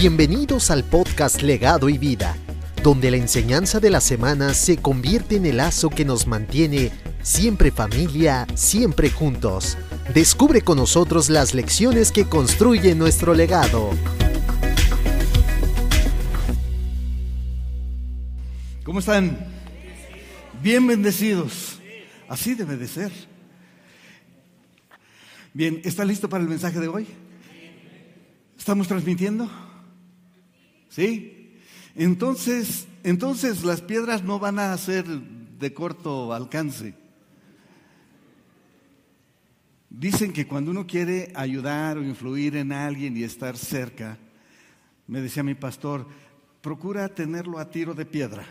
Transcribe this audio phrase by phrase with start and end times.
[0.00, 2.34] Bienvenidos al podcast Legado y Vida,
[2.82, 7.70] donde la enseñanza de la semana se convierte en el lazo que nos mantiene siempre
[7.70, 9.76] familia, siempre juntos.
[10.14, 13.90] Descubre con nosotros las lecciones que construyen nuestro legado.
[18.84, 19.36] ¿Cómo están?
[20.62, 21.78] Bien bendecidos.
[22.26, 23.12] Así debe de ser.
[25.52, 27.06] Bien, ¿está listo para el mensaje de hoy?
[28.56, 29.69] ¿Estamos transmitiendo?
[30.90, 31.54] ¿Sí?
[31.94, 36.94] Entonces, entonces las piedras no van a ser de corto alcance.
[39.88, 44.18] Dicen que cuando uno quiere ayudar o influir en alguien y estar cerca,
[45.06, 46.06] me decía mi pastor,
[46.60, 48.46] procura tenerlo a tiro de piedra,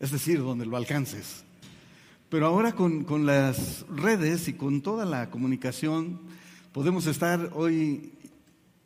[0.00, 1.44] es decir, donde lo alcances.
[2.28, 6.20] Pero ahora con, con, las redes y con toda la comunicación
[6.72, 8.12] podemos estar hoy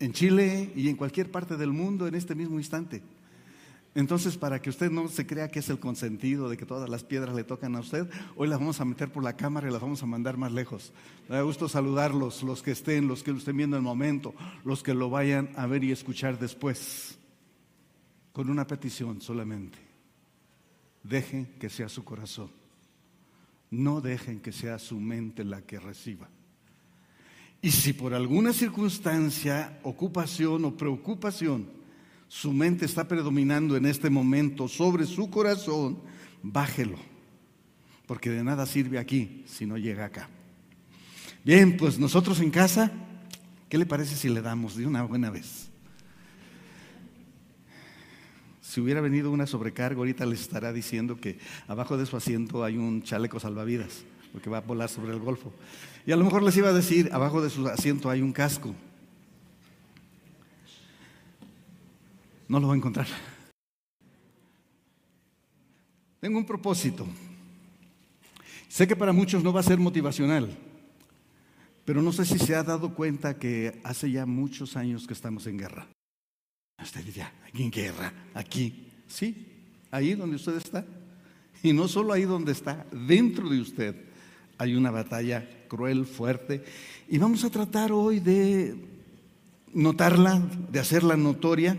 [0.01, 3.03] en Chile y en cualquier parte del mundo en este mismo instante.
[3.95, 7.03] Entonces, para que usted no se crea que es el consentido de que todas las
[7.03, 9.81] piedras le tocan a usted, hoy las vamos a meter por la cámara y las
[9.81, 10.93] vamos a mandar más lejos.
[11.29, 14.35] Me da gusto saludarlos, los que estén, los que lo estén viendo en el momento,
[14.65, 17.19] los que lo vayan a ver y escuchar después,
[18.33, 19.79] con una petición solamente.
[21.03, 22.51] Dejen que sea su corazón.
[23.71, 26.29] No dejen que sea su mente la que reciba.
[27.61, 31.67] Y si por alguna circunstancia, ocupación o preocupación,
[32.29, 35.99] su mente está predominando en este momento sobre su corazón,
[36.43, 36.99] bájelo,
[38.07, 40.29] porque de nada sirve aquí si no llega acá.
[41.45, 42.93] Bien, pues nosotros en casa,
[43.69, 45.69] ¿qué le parece si le damos de una buena vez?
[48.61, 52.77] Si hubiera venido una sobrecarga, ahorita les estará diciendo que abajo de su asiento hay
[52.77, 55.55] un chaleco salvavidas, porque va a volar sobre el golfo.
[56.09, 58.75] Y a lo mejor les iba a decir, abajo de su asiento hay un casco.
[62.49, 63.07] No lo va a encontrar.
[66.19, 67.07] Tengo un propósito.
[68.69, 70.49] Sé que para muchos no va a ser motivacional,
[71.85, 75.47] pero no sé si se ha dado cuenta que hace ya muchos años que estamos
[75.47, 75.89] en guerra.
[76.83, 78.15] Usted diría, ¿aquí en guerra?
[78.33, 78.89] Aquí.
[79.09, 79.47] Sí,
[79.91, 80.87] ahí donde usted está.
[81.63, 84.09] Y no solo ahí donde está, dentro de usted
[84.59, 86.65] hay una batalla cruel, fuerte.
[87.09, 88.77] Y vamos a tratar hoy de
[89.73, 91.79] notarla, de hacerla notoria,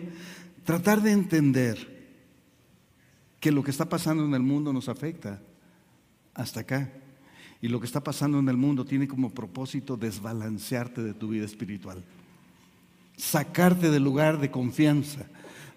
[0.64, 2.00] tratar de entender
[3.40, 5.42] que lo que está pasando en el mundo nos afecta
[6.34, 6.90] hasta acá.
[7.62, 11.46] Y lo que está pasando en el mundo tiene como propósito desbalancearte de tu vida
[11.46, 12.02] espiritual,
[13.18, 15.26] sacarte del lugar de confianza,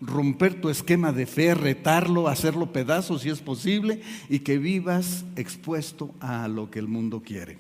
[0.02, 6.14] romper tu esquema de fe, retarlo, hacerlo pedazos si es posible y que vivas expuesto
[6.20, 7.56] a lo que el mundo quiere.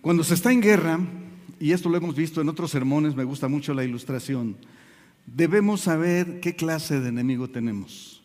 [0.00, 1.00] Cuando se está en guerra,
[1.60, 4.56] y esto lo hemos visto en otros sermones, me gusta mucho la ilustración,
[5.26, 8.22] debemos saber qué clase de enemigo tenemos.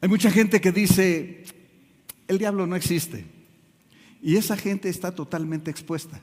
[0.00, 1.44] Hay mucha gente que dice,
[2.28, 3.24] el diablo no existe.
[4.22, 6.20] Y esa gente está totalmente expuesta.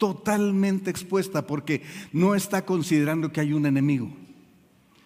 [0.00, 4.10] Totalmente expuesta porque no está considerando que hay un enemigo.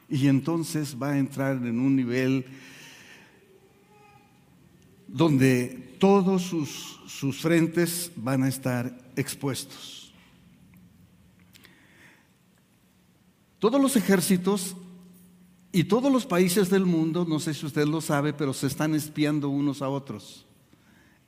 [0.08, 2.46] Y entonces va a entrar en un nivel
[5.08, 10.12] donde todos sus, sus frentes van a estar expuestos.
[13.58, 14.76] Todos los ejércitos
[15.72, 18.94] y todos los países del mundo, no sé si usted lo sabe, pero se están
[18.94, 20.46] espiando unos a otros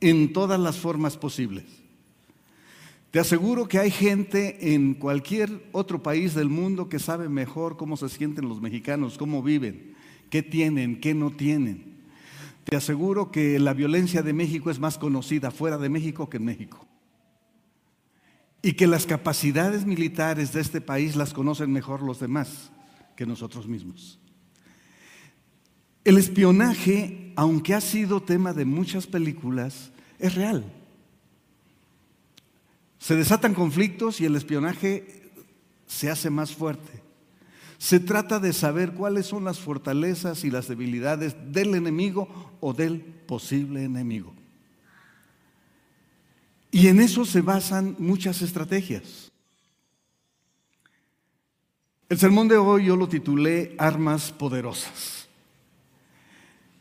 [0.01, 1.65] en todas las formas posibles.
[3.17, 7.97] Te aseguro que hay gente en cualquier otro país del mundo que sabe mejor cómo
[7.97, 9.95] se sienten los mexicanos, cómo viven,
[10.29, 11.97] qué tienen, qué no tienen.
[12.65, 16.45] Te aseguro que la violencia de México es más conocida fuera de México que en
[16.45, 16.87] México.
[18.61, 22.71] Y que las capacidades militares de este país las conocen mejor los demás
[23.17, 24.21] que nosotros mismos.
[26.05, 30.71] El espionaje, aunque ha sido tema de muchas películas, es real.
[33.07, 35.31] Se desatan conflictos y el espionaje
[35.87, 37.05] se hace más fuerte.
[37.79, 42.99] Se trata de saber cuáles son las fortalezas y las debilidades del enemigo o del
[42.99, 44.35] posible enemigo.
[46.73, 49.31] Y en eso se basan muchas estrategias.
[52.09, 55.16] El sermón de hoy yo lo titulé Armas Poderosas.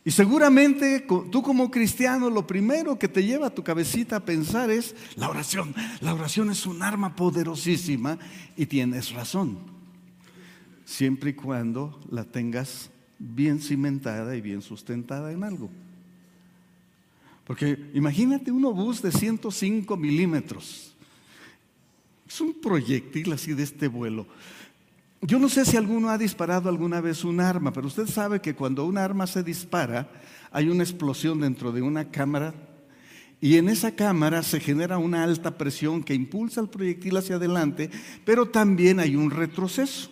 [0.08, 4.70] Y seguramente tú como cristiano lo primero que te lleva a tu cabecita a pensar
[4.70, 5.74] es la oración.
[6.00, 8.20] La oración es un arma poderosísima
[8.56, 9.58] y tienes razón.
[10.86, 15.72] Siempre y cuando la tengas bien cimentada y bien sustentada en algo.
[17.44, 20.96] Porque imagínate un obús de 105 milímetros
[22.28, 24.28] Es un proyectil así de este vuelo.
[25.22, 28.54] Yo no sé si alguno ha disparado alguna vez un arma, pero usted sabe que
[28.54, 30.10] cuando un arma se dispara,
[30.52, 32.54] hay una explosión dentro de una cámara
[33.42, 37.90] y en esa cámara se genera una alta presión que impulsa el proyectil hacia adelante,
[38.24, 40.10] pero también hay un retroceso.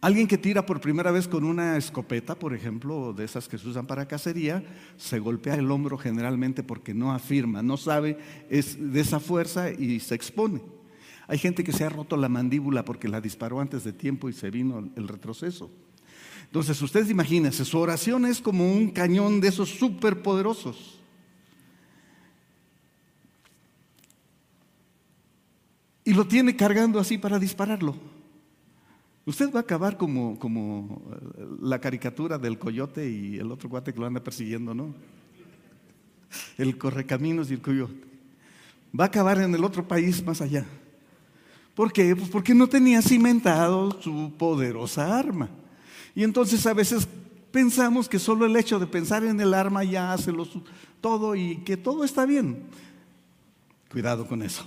[0.00, 3.68] Alguien que tira por primera vez con una escopeta, por ejemplo, de esas que se
[3.68, 4.64] usan para cacería,
[4.96, 8.18] se golpea el hombro generalmente porque no afirma, no sabe
[8.50, 10.60] es de esa fuerza y se expone.
[11.32, 14.34] Hay gente que se ha roto la mandíbula porque la disparó antes de tiempo y
[14.34, 15.70] se vino el retroceso.
[16.44, 21.00] Entonces, ustedes imagínense, su oración es como un cañón de esos superpoderosos.
[26.04, 27.96] Y lo tiene cargando así para dispararlo.
[29.24, 31.00] Usted va a acabar como, como
[31.38, 34.94] eh, la caricatura del coyote y el otro guate que lo anda persiguiendo, ¿no?
[36.58, 38.04] El correcaminos y el coyote.
[38.94, 40.66] Va a acabar en el otro país más allá.
[41.74, 42.14] ¿Por qué?
[42.14, 45.48] Pues porque no tenía cimentado su poderosa arma.
[46.14, 47.08] Y entonces a veces
[47.50, 50.32] pensamos que solo el hecho de pensar en el arma ya hace
[51.00, 52.64] todo y que todo está bien.
[53.90, 54.66] Cuidado con eso.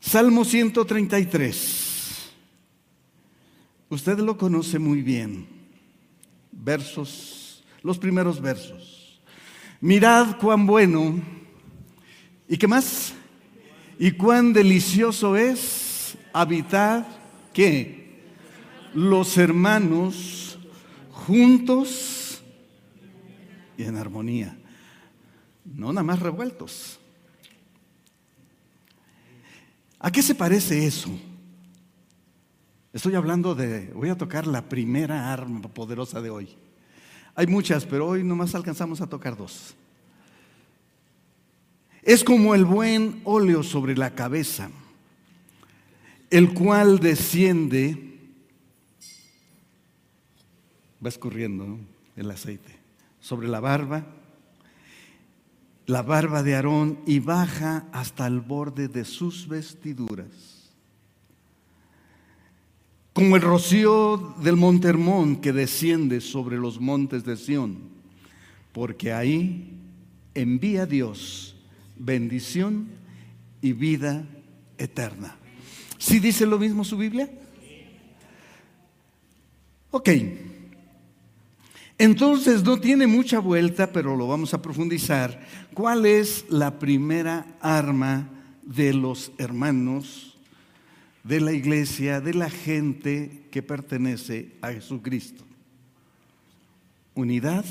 [0.00, 2.30] Salmo 133.
[3.88, 5.46] Usted lo conoce muy bien.
[6.52, 9.20] Versos, los primeros versos.
[9.80, 11.20] Mirad cuán bueno.
[12.48, 13.15] ¿Y qué más?
[13.98, 17.06] Y cuán delicioso es habitar,
[17.52, 18.06] ¿qué?
[18.96, 20.58] los hermanos
[21.12, 22.40] juntos
[23.76, 24.56] y en armonía,
[25.66, 26.98] no nada más revueltos.
[29.98, 31.10] ¿A qué se parece eso?
[32.90, 36.56] Estoy hablando de, voy a tocar la primera arma poderosa de hoy.
[37.34, 39.74] Hay muchas, pero hoy nomás alcanzamos a tocar dos.
[42.06, 44.70] Es como el buen óleo sobre la cabeza,
[46.30, 48.20] el cual desciende
[51.04, 51.80] va escurriendo
[52.14, 52.78] el aceite
[53.18, 54.06] sobre la barba,
[55.86, 60.70] la barba de Aarón y baja hasta el borde de sus vestiduras.
[63.14, 67.78] Como el rocío del monte Hermón que desciende sobre los montes de Sión,
[68.72, 69.76] porque ahí
[70.34, 71.55] envía Dios
[71.96, 72.88] bendición
[73.60, 74.24] y vida
[74.78, 75.36] eterna.
[75.98, 77.28] ¿Sí dice lo mismo su Biblia?
[79.90, 80.10] Ok.
[81.98, 85.40] Entonces no tiene mucha vuelta, pero lo vamos a profundizar.
[85.72, 88.28] ¿Cuál es la primera arma
[88.62, 90.36] de los hermanos,
[91.24, 95.44] de la iglesia, de la gente que pertenece a Jesucristo?
[97.14, 97.64] Unidad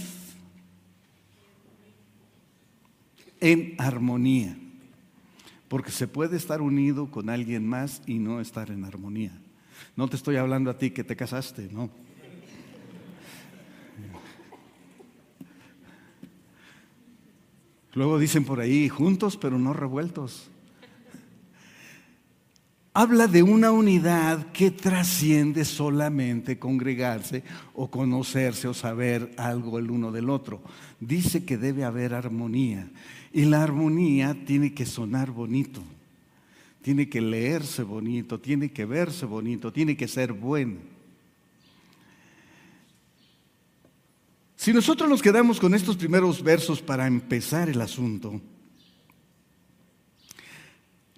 [3.39, 4.57] en armonía.
[5.67, 9.31] Porque se puede estar unido con alguien más y no estar en armonía.
[9.95, 11.89] No te estoy hablando a ti que te casaste, no.
[17.93, 20.49] Luego dicen por ahí, juntos pero no revueltos.
[22.93, 27.43] Habla de una unidad que trasciende solamente congregarse
[27.73, 30.61] o conocerse o saber algo el uno del otro.
[31.01, 32.87] Dice que debe haber armonía.
[33.35, 35.83] Y la armonía tiene que sonar bonito,
[36.81, 40.77] tiene que leerse bonito, tiene que verse bonito, tiene que ser bueno.
[44.55, 48.39] Si nosotros nos quedamos con estos primeros versos para empezar el asunto,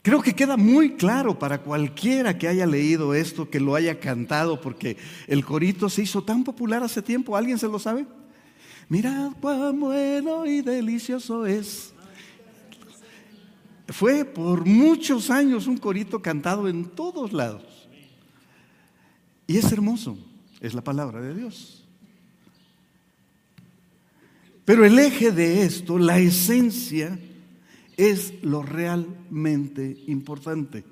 [0.02, 4.60] creo que queda muy claro para cualquiera que haya leído esto, que lo haya cantado,
[4.60, 4.98] porque
[5.28, 8.08] el corito se hizo tan popular hace tiempo, ¿alguien se lo sabe?
[8.90, 11.94] Mirad cuán bueno y delicioso es.
[13.88, 17.88] Fue por muchos años un corito cantado en todos lados.
[19.48, 20.18] Y es hermoso,
[20.60, 21.86] es la palabra de Dios.
[24.66, 27.18] Pero el eje de esto, la esencia,
[27.96, 30.84] es lo realmente importante.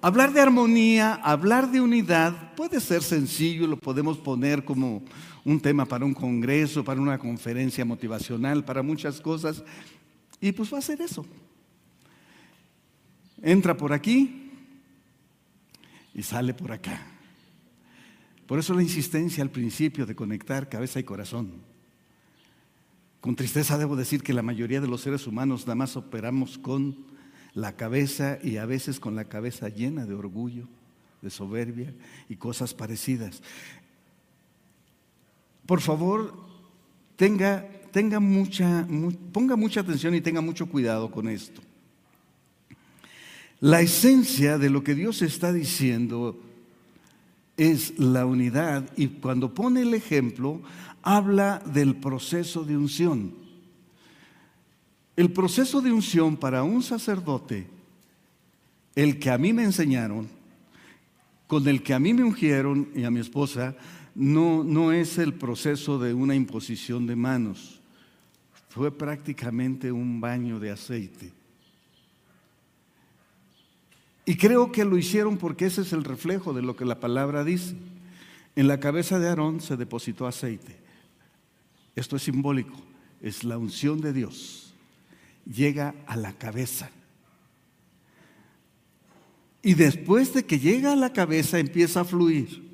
[0.00, 5.02] Hablar de armonía, hablar de unidad puede ser sencillo, lo podemos poner como
[5.44, 9.62] un tema para un congreso, para una conferencia motivacional, para muchas cosas,
[10.42, 11.24] y pues va a ser eso.
[13.40, 14.50] Entra por aquí
[16.12, 17.00] y sale por acá.
[18.46, 21.52] Por eso la insistencia al principio de conectar cabeza y corazón.
[23.20, 26.96] Con tristeza debo decir que la mayoría de los seres humanos nada más operamos con
[27.54, 30.66] la cabeza y a veces con la cabeza llena de orgullo,
[31.22, 31.94] de soberbia
[32.28, 33.42] y cosas parecidas.
[35.66, 36.34] Por favor,
[37.14, 38.86] tenga tenga mucha,
[39.32, 41.60] ponga mucha atención y tenga mucho cuidado con esto.
[43.60, 46.40] La esencia de lo que Dios está diciendo
[47.56, 50.60] es la unidad y cuando pone el ejemplo
[51.02, 53.34] habla del proceso de unción.
[55.14, 57.66] El proceso de unción para un sacerdote,
[58.96, 60.26] el que a mí me enseñaron,
[61.46, 63.76] con el que a mí me ungieron y a mi esposa,
[64.14, 67.81] no, no es el proceso de una imposición de manos.
[68.72, 71.30] Fue prácticamente un baño de aceite.
[74.24, 77.44] Y creo que lo hicieron porque ese es el reflejo de lo que la palabra
[77.44, 77.76] dice.
[78.56, 80.74] En la cabeza de Aarón se depositó aceite.
[81.94, 82.80] Esto es simbólico,
[83.20, 84.72] es la unción de Dios.
[85.44, 86.90] Llega a la cabeza.
[89.62, 92.71] Y después de que llega a la cabeza empieza a fluir.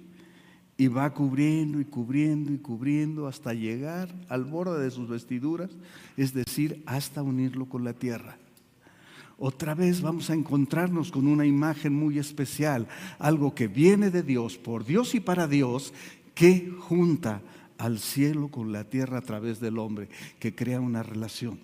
[0.79, 5.71] Y va cubriendo y cubriendo y cubriendo hasta llegar al borde de sus vestiduras,
[6.17, 8.39] es decir, hasta unirlo con la tierra
[9.41, 12.89] otra vez vamos a encontrarnos con una imagen muy especial,
[13.21, 15.95] algo que viene de Dios, por Dios y para Dios,
[16.35, 17.41] que junta
[17.79, 20.09] al cielo con la tierra a través del hombre,
[20.41, 21.61] que crea una relación.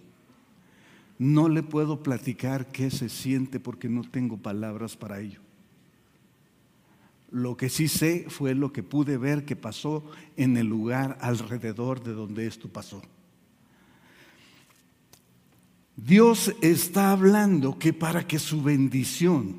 [1.18, 5.40] No le puedo platicar qué se siente porque no tengo palabras para ello.
[7.34, 10.04] Lo que sí sé fue lo que pude ver que pasó
[10.36, 13.02] en el lugar alrededor de donde esto pasó.
[15.96, 19.56] Dios está hablando que para que su bendición,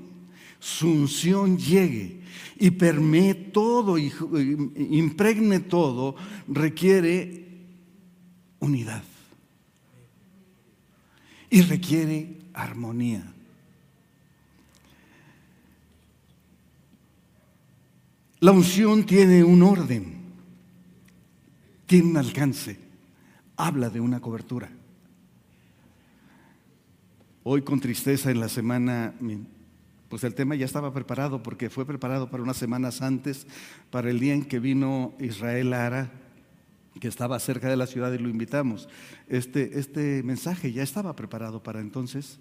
[0.58, 2.22] su unción llegue
[2.58, 4.10] y permee todo y
[4.92, 6.16] impregne todo,
[6.48, 7.46] requiere
[8.60, 9.04] unidad
[11.50, 13.35] y requiere armonía.
[18.42, 20.14] La unción tiene un orden,
[21.86, 22.78] tiene un alcance,
[23.56, 24.70] habla de una cobertura.
[27.44, 29.14] Hoy con tristeza en la semana,
[30.10, 33.48] pues el tema ya estaba preparado porque fue preparado para unas semanas antes,
[33.90, 36.12] para el día en que vino Israel Ara,
[37.00, 38.90] que estaba cerca de la ciudad y lo invitamos.
[39.30, 42.40] Este, este mensaje ya estaba preparado para entonces.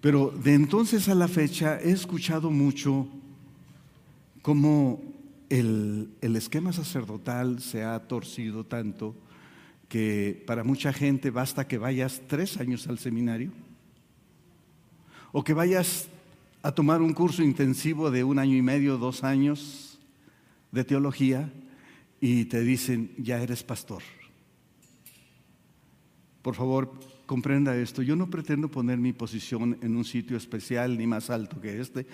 [0.00, 3.08] Pero de entonces a la fecha he escuchado mucho
[4.46, 5.02] cómo
[5.48, 9.16] el, el esquema sacerdotal se ha torcido tanto
[9.88, 13.50] que para mucha gente basta que vayas tres años al seminario
[15.32, 16.06] o que vayas
[16.62, 19.98] a tomar un curso intensivo de un año y medio, dos años
[20.70, 21.52] de teología
[22.20, 24.04] y te dicen, ya eres pastor.
[26.42, 26.92] Por favor,
[27.26, 28.00] comprenda esto.
[28.00, 32.06] Yo no pretendo poner mi posición en un sitio especial ni más alto que este,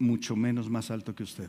[0.00, 1.48] mucho menos más alto que usted.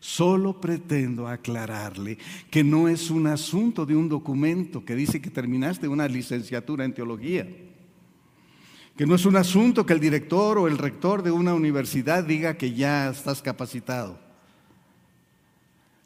[0.00, 2.18] Solo pretendo aclararle
[2.50, 6.94] que no es un asunto de un documento que dice que terminaste una licenciatura en
[6.94, 7.46] teología
[9.00, 12.58] que no es un asunto que el director o el rector de una universidad diga
[12.58, 14.18] que ya estás capacitado.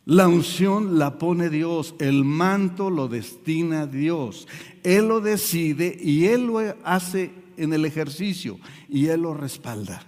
[0.07, 4.47] La unción la pone Dios, el manto lo destina Dios.
[4.85, 10.07] Él lo decide y Él lo hace en el ejercicio y Él lo respalda.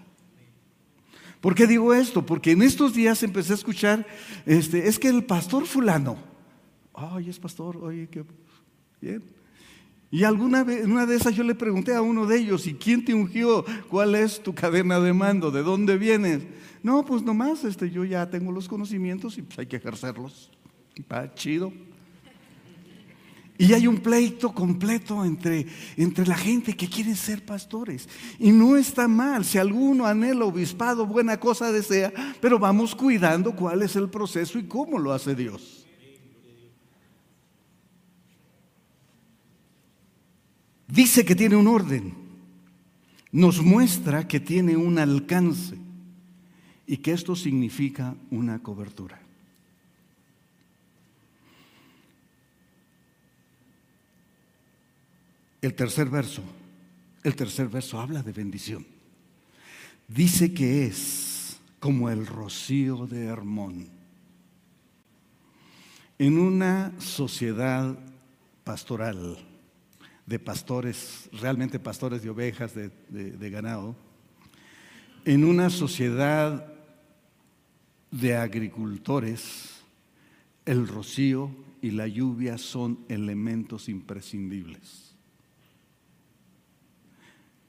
[1.40, 2.24] ¿Por qué digo esto?
[2.24, 4.06] Porque en estos días empecé a escuchar,
[4.46, 6.16] este, es que el pastor fulano,
[6.94, 8.24] ay, es pastor, oye, qué
[9.00, 9.22] bien.
[10.10, 12.74] Y alguna vez, en una de esas yo le pregunté a uno de ellos, ¿y
[12.74, 13.64] quién te ungió?
[13.88, 15.50] ¿Cuál es tu cadena de mando?
[15.50, 16.42] ¿De dónde vienes?
[16.82, 20.50] No, pues nomás, este, yo ya tengo los conocimientos y pues hay que ejercerlos.
[21.12, 21.72] Va chido.
[23.58, 28.08] Y hay un pleito completo entre, entre la gente que quiere ser pastores.
[28.38, 33.82] Y no está mal, si alguno anhela obispado, buena cosa desea, pero vamos cuidando cuál
[33.82, 35.86] es el proceso y cómo lo hace Dios.
[40.88, 42.14] Dice que tiene un orden,
[43.32, 45.76] nos muestra que tiene un alcance
[46.86, 49.25] y que esto significa una cobertura.
[55.66, 56.44] El tercer verso,
[57.24, 58.86] el tercer verso habla de bendición.
[60.06, 63.88] Dice que es como el rocío de Hermón.
[66.20, 67.98] En una sociedad
[68.62, 69.38] pastoral,
[70.24, 73.96] de pastores, realmente pastores de ovejas, de, ganado,
[75.24, 76.72] en una sociedad
[78.12, 79.80] de agricultores,
[80.64, 81.50] el rocío
[81.82, 85.15] y la lluvia son elementos imprescindibles.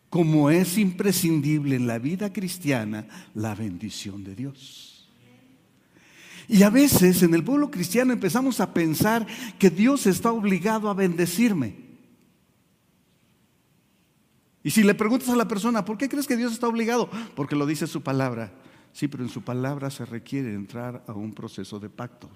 [0.10, 5.10] Como es imprescindible en la vida cristiana la bendición de Dios.
[6.48, 9.28] Y a veces en el pueblo cristiano empezamos a pensar
[9.60, 11.88] que Dios está obligado a bendecirme.
[14.64, 17.10] Y si le preguntas a la persona, ¿por qué crees que Dios está obligado?
[17.36, 18.54] Porque lo dice su palabra.
[18.94, 22.30] Sí, pero en su palabra se requiere entrar a un proceso de pacto.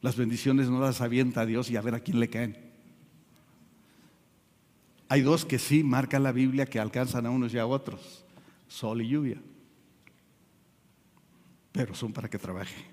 [0.00, 2.71] Las bendiciones no las avienta a Dios y a ver a quién le caen.
[5.12, 8.24] Hay dos que sí marca la Biblia que alcanzan a unos y a otros,
[8.66, 9.38] sol y lluvia
[11.72, 12.84] pero son para que trabaje.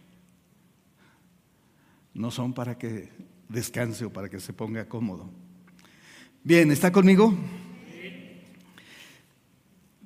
[2.14, 3.10] No son para que
[3.50, 5.30] descanse o para que se ponga cómodo.
[6.44, 7.38] Bien, ¿está conmigo?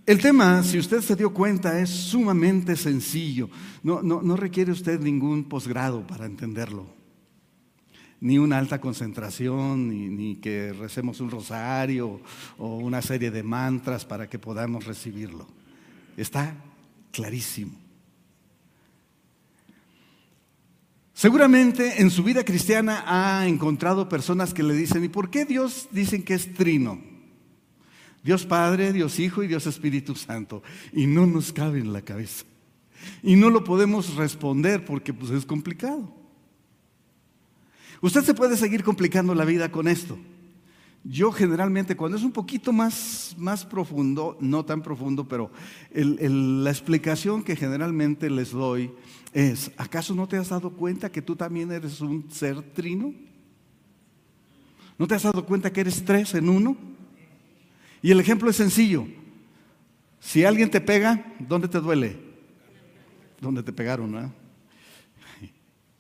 [0.06, 3.50] El tema, si usted se dio cuenta, es sumamente sencillo.
[3.84, 7.03] No, no requiere usted ningún posgrado para entenderlo.
[8.24, 12.22] Ni una alta concentración, ni, que recemos un rosario
[12.58, 15.46] o una serie de mantras para que podamos recibirlo.
[16.16, 16.56] Está
[17.12, 17.74] clarísimo.
[21.14, 25.90] Seguramente en su vida cristiana ha encontrado personas que le dicen, ¿y por qué Dios
[25.92, 27.02] dicen que es trino?
[28.24, 30.64] Dios Padre, Dios Hijo y Dios Espíritu Santo.
[30.94, 32.46] Y no nos cabe en la cabeza.
[33.22, 36.23] Y no lo podemos responder porque pues, es complicado.
[38.04, 40.18] Usted se puede seguir complicando la vida con esto.
[41.06, 45.50] Yo generalmente cuando es un poquito más, más profundo, no tan profundo, pero
[45.94, 48.92] la explicación que generalmente les doy
[49.32, 53.14] es, ¿acaso no te has dado cuenta que tú también eres un ser trino?
[54.98, 56.76] ¿No te has dado cuenta que eres tres en uno?
[58.02, 59.08] Y el ejemplo es sencillo.
[60.20, 62.20] Si alguien te pega, ¿dónde te duele?
[63.40, 64.12] ¿Dónde te pegaron?
[64.12, 64.34] ¿no?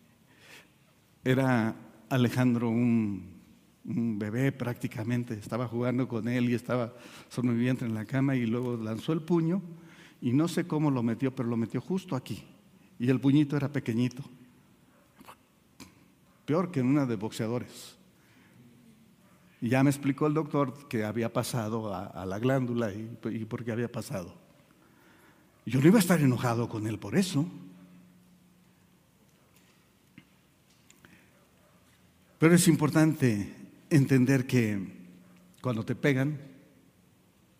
[1.23, 1.77] Era
[2.13, 3.33] Alejandro un,
[3.83, 6.93] bebé prácticamente, estaba jugando con él y estaba
[7.27, 9.61] sobre mi vientre en la cama y luego lanzó el puño
[10.21, 12.43] y no sé cómo lo metió, pero lo metió justo aquí
[12.99, 14.23] y el puñito era pequeñito.
[16.45, 17.97] Peor que en una de boxeadores.
[19.59, 23.65] Y ya me explicó el doctor que había pasado a, la glándula y, y por
[23.65, 24.35] qué había pasado.
[25.65, 27.47] Yo no iba a estar enojado con él por eso.
[32.43, 33.55] Pero es importante
[33.89, 34.77] entender que
[35.61, 36.37] cuando te pegan,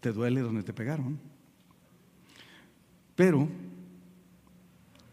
[0.01, 1.21] te duele donde te pegaron.
[3.15, 3.47] Pero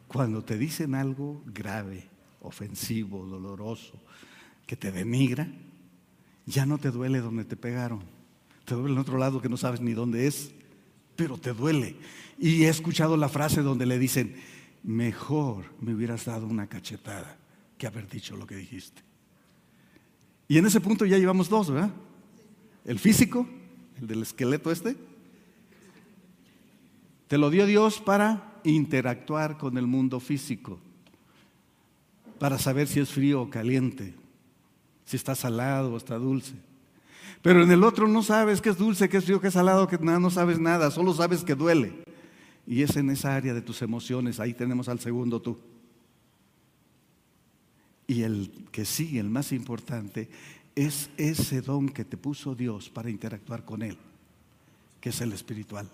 [0.09, 2.09] cuando te dicen algo grave,
[2.40, 4.02] ofensivo, doloroso,
[4.66, 5.46] que te denigra,
[6.46, 8.02] ya no te duele donde te pegaron.
[8.64, 10.50] Te duele en otro lado que no sabes ni dónde es,
[11.14, 11.94] pero te duele.
[12.40, 14.35] Y he escuchado la frase donde le dicen,
[14.83, 17.38] mejor me hubieras dado una cachetada
[17.78, 19.09] que haber dicho lo que dijiste.
[20.51, 21.93] Y en ese punto ya llevamos dos, ¿verdad?
[22.85, 23.47] El físico,
[24.01, 24.97] el del esqueleto este,
[27.29, 30.81] te lo dio Dios para interactuar con el mundo físico
[32.41, 34.13] para saber si es frío o caliente,
[35.05, 36.55] si está salado o está dulce.
[37.43, 39.87] Pero en el otro no sabes que es dulce, que es frío, que es salado,
[39.87, 42.03] que nada, no sabes nada, solo sabes que duele.
[42.67, 45.61] Y es en esa área de tus emociones, ahí tenemos al segundo tú.
[48.11, 50.29] Y el que sigue, el más importante,
[50.75, 53.96] es ese don que te puso Dios para interactuar con Él,
[55.01, 55.88] que es el espiritual.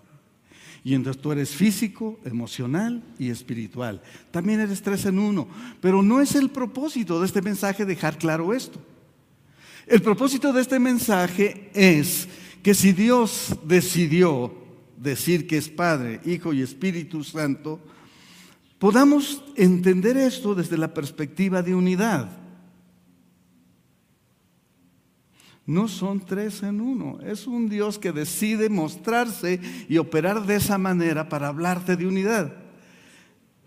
[0.82, 4.00] Y entonces tú eres físico, emocional y espiritual.
[4.30, 5.46] También eres tres en uno.
[5.82, 8.80] Pero no es el propósito de este mensaje dejar claro esto.
[9.86, 12.28] El propósito de este mensaje es
[12.62, 14.54] que si Dios decidió
[14.96, 17.78] decir que es Padre, Hijo y Espíritu Santo,
[18.78, 22.46] podamos entender esto desde la perspectiva de unidad.
[25.66, 27.18] No son tres en uno.
[27.20, 32.56] Es un Dios que decide mostrarse y operar de esa manera para hablarte de unidad.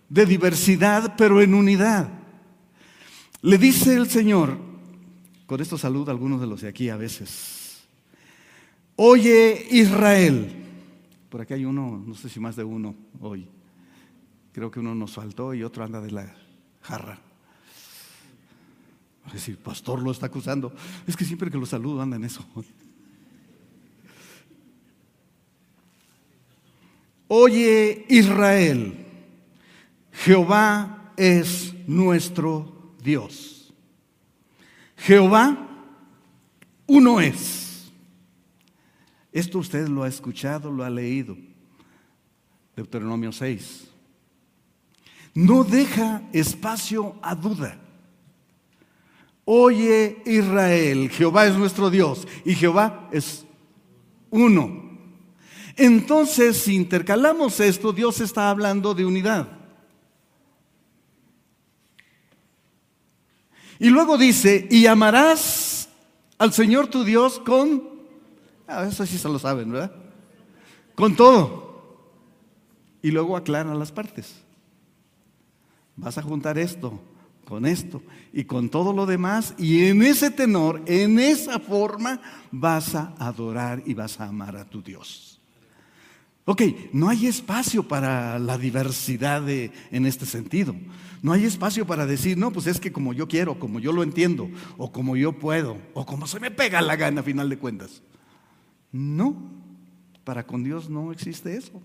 [0.07, 2.09] De diversidad, pero en unidad.
[3.41, 4.57] Le dice el Señor,
[5.45, 7.83] con esto saluda a algunos de los de aquí a veces.
[8.95, 10.55] Oye Israel.
[11.29, 13.47] Por aquí hay uno, no sé si más de uno hoy.
[14.59, 16.35] Creo que uno nos faltó y otro anda de la
[16.81, 17.17] jarra.
[19.27, 20.73] Es decir, pastor lo está acusando.
[21.07, 22.45] Es que siempre que lo saludo anda en eso.
[27.29, 29.05] Oye Israel,
[30.11, 33.73] Jehová es nuestro Dios.
[34.97, 35.69] Jehová
[36.85, 37.89] uno es.
[39.31, 41.37] Esto usted lo ha escuchado, lo ha leído.
[42.75, 43.88] Deuteronomio 6.
[45.33, 47.77] No deja espacio a duda.
[49.45, 53.45] Oye Israel, Jehová es nuestro Dios y Jehová es
[54.29, 54.89] uno.
[55.75, 59.47] Entonces, si intercalamos esto, Dios está hablando de unidad.
[63.79, 65.87] Y luego dice, y amarás
[66.37, 67.81] al Señor tu Dios con,
[68.67, 69.95] ah, eso sí se lo saben, ¿verdad?
[70.95, 71.69] Con todo.
[73.01, 74.35] Y luego aclara las partes.
[75.99, 76.99] Vas a juntar esto
[77.45, 82.95] con esto y con todo lo demás y en ese tenor, en esa forma, vas
[82.95, 85.41] a adorar y vas a amar a tu Dios.
[86.45, 86.61] Ok,
[86.93, 90.75] no hay espacio para la diversidad en este sentido.
[91.21, 94.03] No hay espacio para decir, no, pues es que como yo quiero, como yo lo
[94.03, 97.57] entiendo, o como yo puedo, o como se me pega la gana a final de
[97.57, 98.01] cuentas.
[98.91, 99.35] No,
[100.23, 101.83] para con Dios no existe eso.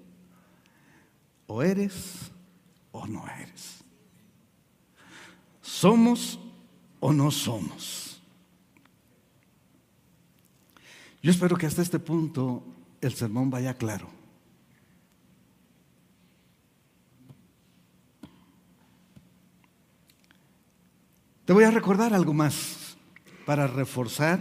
[1.47, 2.31] O eres
[2.93, 3.84] o no eres.
[5.75, 6.39] ¿Somos
[7.01, 8.23] o no somos?
[11.21, 12.63] Yo espero que hasta este punto
[13.01, 14.09] el sermón vaya claro.
[21.45, 22.97] Te voy a recordar algo más
[23.45, 24.41] para reforzar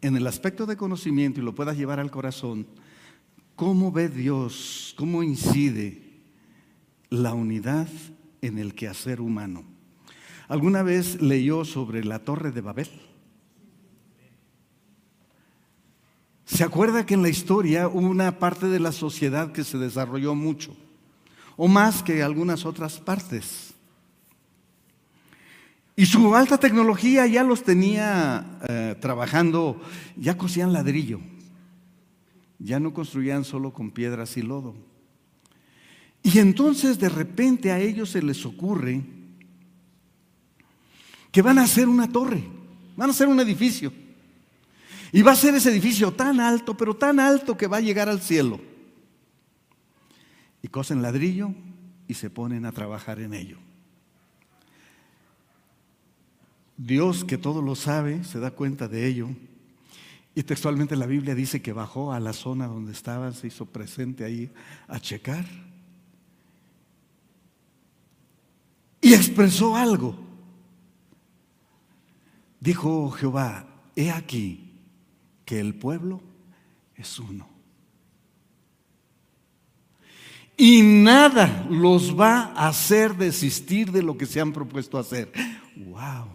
[0.00, 2.66] en el aspecto de conocimiento y lo puedas llevar al corazón,
[3.54, 6.20] cómo ve Dios, cómo incide
[7.10, 7.86] la unidad
[8.40, 9.71] en el quehacer humano.
[10.52, 12.90] ¿Alguna vez leyó sobre la torre de Babel?
[16.44, 20.34] ¿Se acuerda que en la historia hubo una parte de la sociedad que se desarrolló
[20.34, 20.76] mucho?
[21.56, 23.72] O más que algunas otras partes.
[25.96, 29.80] Y su alta tecnología ya los tenía eh, trabajando,
[30.18, 31.20] ya cosían ladrillo,
[32.58, 34.74] ya no construían solo con piedras y lodo.
[36.22, 39.21] Y entonces de repente a ellos se les ocurre
[41.32, 42.44] que van a hacer una torre,
[42.94, 43.92] van a hacer un edificio.
[45.10, 48.08] Y va a ser ese edificio tan alto, pero tan alto que va a llegar
[48.08, 48.60] al cielo.
[50.62, 51.52] Y cosen ladrillo
[52.06, 53.58] y se ponen a trabajar en ello.
[56.76, 59.28] Dios, que todo lo sabe, se da cuenta de ello.
[60.34, 64.24] Y textualmente la Biblia dice que bajó a la zona donde estaban, se hizo presente
[64.24, 64.50] ahí
[64.88, 65.44] a checar.
[69.00, 70.31] Y expresó algo.
[72.62, 74.70] Dijo Jehová, he aquí
[75.44, 76.22] que el pueblo
[76.94, 77.48] es uno.
[80.56, 85.32] Y nada los va a hacer desistir de lo que se han propuesto hacer.
[85.74, 86.28] ¡Wow!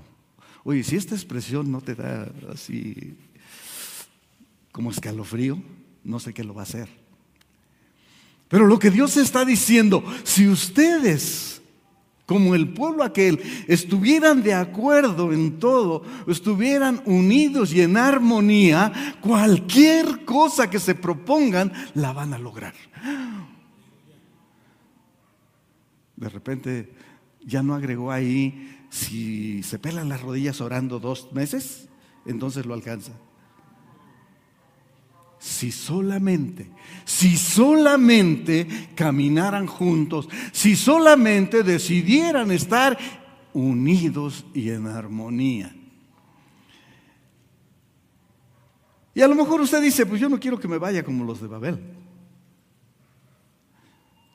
[0.65, 3.15] Oye, si esta expresión no te da así
[4.73, 5.63] como escalofrío,
[6.03, 6.89] no sé qué lo va a hacer.
[8.49, 11.56] Pero lo que Dios está diciendo, si ustedes,
[12.27, 20.25] como el pueblo aquel, estuvieran de acuerdo en todo, estuvieran unidos y en armonía, cualquier
[20.25, 22.73] cosa que se propongan, la van a lograr.
[26.17, 26.91] De repente
[27.45, 31.87] ya no agregó ahí si se pelan las rodillas orando dos meses,
[32.25, 33.13] entonces lo alcanza.
[35.47, 36.69] Si solamente,
[37.05, 42.97] si solamente caminaran juntos, si solamente decidieran estar
[43.53, 45.73] unidos y en armonía.
[49.15, 51.39] Y a lo mejor usted dice, pues yo no quiero que me vaya como los
[51.39, 51.79] de Babel,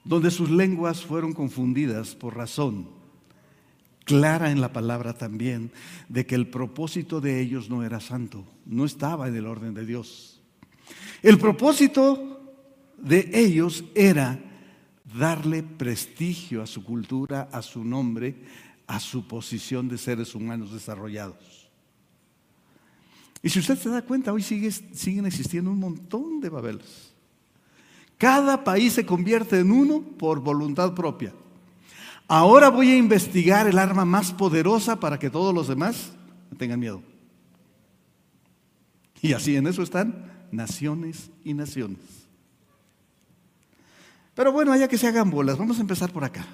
[0.03, 2.89] donde sus lenguas fueron confundidas por razón
[4.05, 5.71] clara en la palabra también
[6.09, 9.87] de que el propósito de ellos no era santo, no estaba en el orden de
[9.87, 10.32] Dios.
[11.23, 12.41] El propósito
[12.99, 14.39] de ellos era
[15.19, 18.35] darle prestigio a su cultura, a su nombre,
[18.87, 21.71] a su posición de seres humanos desarrollados.
[23.43, 27.13] Y si usted se da cuenta, hoy sigue, siguen existiendo un montón de Babeles.
[28.17, 31.35] Cada país se convierte en uno por voluntad propia.
[32.29, 36.13] Ahora voy a investigar el arma más poderosa para que todos los demás
[36.57, 37.03] tengan miedo.
[39.21, 41.99] Y así en eso están naciones y naciones.
[44.35, 46.47] Pero bueno, allá que se hagan bolas, vamos a empezar por acá.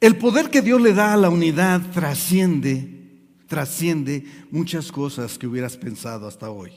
[0.00, 5.76] El poder que Dios le da a la unidad trasciende, trasciende muchas cosas que hubieras
[5.76, 6.70] pensado hasta hoy.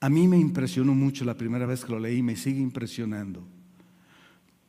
[0.00, 3.46] A mí me impresionó mucho la primera vez que lo leí, me sigue impresionando.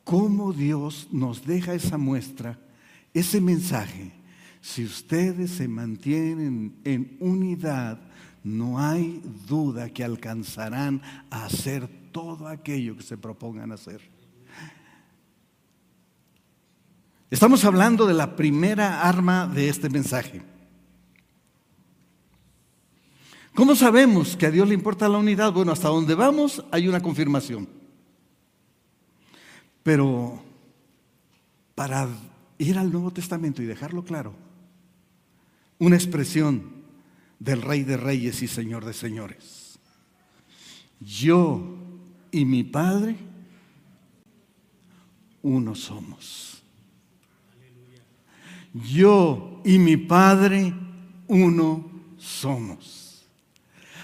[0.04, 2.60] Cómo Dios nos deja esa muestra,
[3.13, 4.16] ese mensaje.
[4.67, 8.01] Si ustedes se mantienen en unidad,
[8.43, 14.01] no hay duda que alcanzarán a hacer todo aquello que se propongan hacer.
[17.32, 20.41] Estamos hablando de la primera arma de este mensaje.
[23.56, 25.53] ¿Cómo sabemos que a Dios le importa la unidad?
[25.53, 27.69] Bueno, hasta donde vamos hay una confirmación.
[29.82, 30.43] Pero
[31.73, 32.10] para
[32.58, 34.46] ir al Nuevo Testamento y dejarlo claro,
[35.79, 36.77] una expresión
[37.39, 39.79] del Rey de Reyes y Señor de Señores.
[40.99, 41.77] Yo
[42.31, 43.15] y mi Padre,
[45.43, 46.63] uno somos.
[48.73, 50.73] Yo y mi Padre,
[51.27, 53.25] uno somos.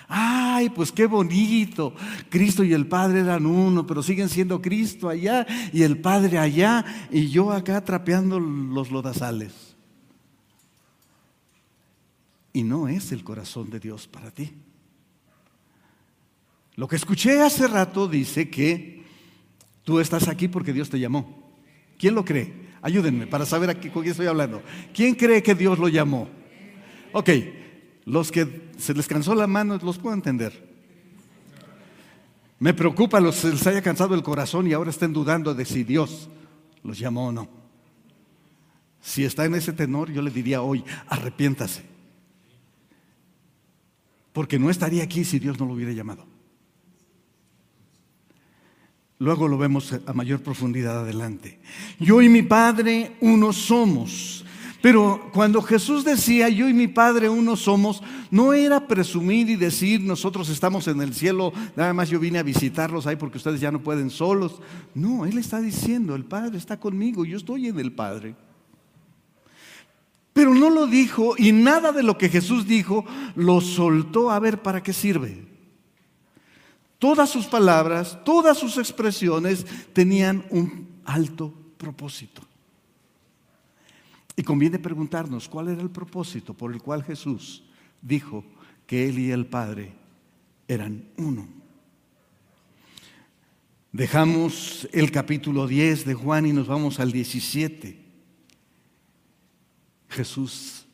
[0.07, 1.95] Ay, pues qué bonito.
[2.29, 6.86] Cristo y el Padre eran uno, pero siguen siendo Cristo allá y el Padre allá
[7.12, 9.72] y yo acá trapeando los lodazales.
[12.53, 14.53] Y no es el corazón de Dios para ti.
[16.75, 19.03] Lo que escuché hace rato dice que
[19.83, 21.51] tú estás aquí porque Dios te llamó.
[21.97, 22.53] ¿Quién lo cree?
[22.81, 24.61] Ayúdenme para saber a con quién estoy hablando.
[24.93, 26.27] ¿Quién cree que Dios lo llamó?
[27.11, 27.29] Ok,
[28.05, 30.73] los que se les cansó la mano los puedo entender.
[32.59, 35.83] Me preocupa los que les haya cansado el corazón y ahora estén dudando de si
[35.83, 36.29] Dios
[36.83, 37.49] los llamó o no.
[39.01, 41.92] Si está en ese tenor, yo le diría hoy, arrepiéntase.
[44.34, 46.26] Porque no estaría aquí si Dios no lo hubiera llamado.
[49.19, 51.62] Luego lo vemos a mayor profundidad adelante.
[52.00, 54.43] Yo y mi Padre uno somos.
[54.82, 60.02] Pero cuando Jesús decía, yo y mi Padre uno somos, no era presumir y decir,
[60.02, 63.72] nosotros estamos en el cielo, nada más yo vine a visitarlos ahí porque ustedes ya
[63.72, 64.60] no pueden solos.
[64.93, 68.36] No, Él está diciendo, el Padre está conmigo, yo estoy en el Padre.
[70.34, 74.62] Pero no lo dijo y nada de lo que Jesús dijo lo soltó a ver
[74.62, 75.46] para qué sirve.
[76.98, 82.41] Todas sus palabras, todas sus expresiones tenían un alto propósito.
[84.36, 87.63] Y conviene preguntarnos cuál era el propósito por el cual Jesús
[88.02, 88.43] dijo
[88.88, 89.93] que Él y el Padre
[90.67, 91.48] eran uno.
[93.91, 98.02] Dejamos el capítulo 10 de Juan y nos vamos al 17.
[100.13, 100.86] Jesús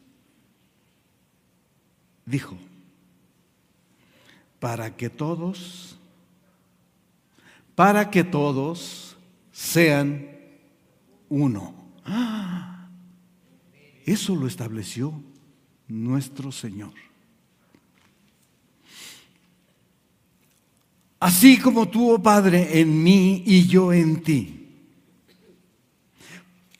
[2.25, 2.57] dijo,
[4.59, 5.97] para que todos,
[7.75, 9.17] para que todos
[9.51, 10.27] sean
[11.27, 11.73] uno.
[12.05, 12.89] ¡Ah!
[14.05, 15.13] Eso lo estableció
[15.87, 16.93] nuestro Señor.
[21.19, 24.67] Así como tú, oh Padre, en mí y yo en ti,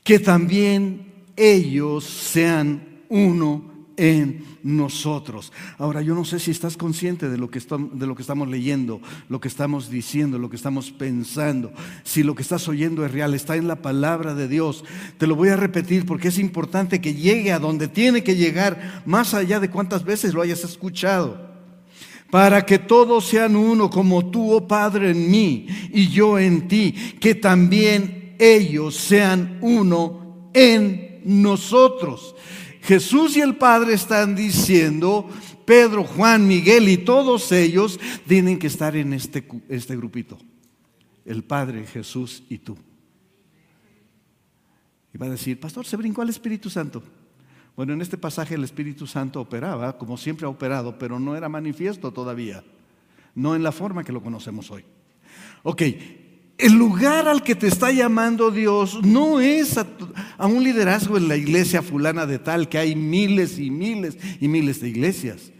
[0.03, 1.08] que también
[1.39, 5.51] ellos sean uno en nosotros.
[5.77, 9.01] Ahora, yo no sé si estás consciente de lo, que de lo que estamos leyendo,
[9.27, 11.71] lo que estamos diciendo, lo que estamos pensando,
[12.03, 14.83] si lo que estás oyendo es real, está en la palabra de Dios.
[15.17, 19.03] Te lo voy a repetir porque es importante que llegue a donde tiene que llegar,
[19.05, 21.49] más allá de cuántas veces lo hayas escuchado.
[22.29, 26.93] Para que todos sean uno como tú, oh Padre, en mí y yo en ti,
[27.19, 32.35] que también ellos sean uno en nosotros.
[32.81, 35.29] Jesús y el Padre están diciendo,
[35.65, 40.37] Pedro, Juan, Miguel y todos ellos tienen que estar en este, este grupito.
[41.25, 42.77] El Padre, Jesús y tú.
[45.13, 47.03] Y va a decir, pastor, se brincó al Espíritu Santo.
[47.75, 51.49] Bueno, en este pasaje el Espíritu Santo operaba, como siempre ha operado, pero no era
[51.49, 52.63] manifiesto todavía.
[53.35, 54.83] No en la forma que lo conocemos hoy.
[55.63, 55.83] Ok,
[56.59, 59.87] el lugar al que te está llamando Dios no es a,
[60.45, 64.81] un liderazgo en la iglesia fulana de tal, que hay miles y miles y miles
[64.81, 65.53] de iglesias.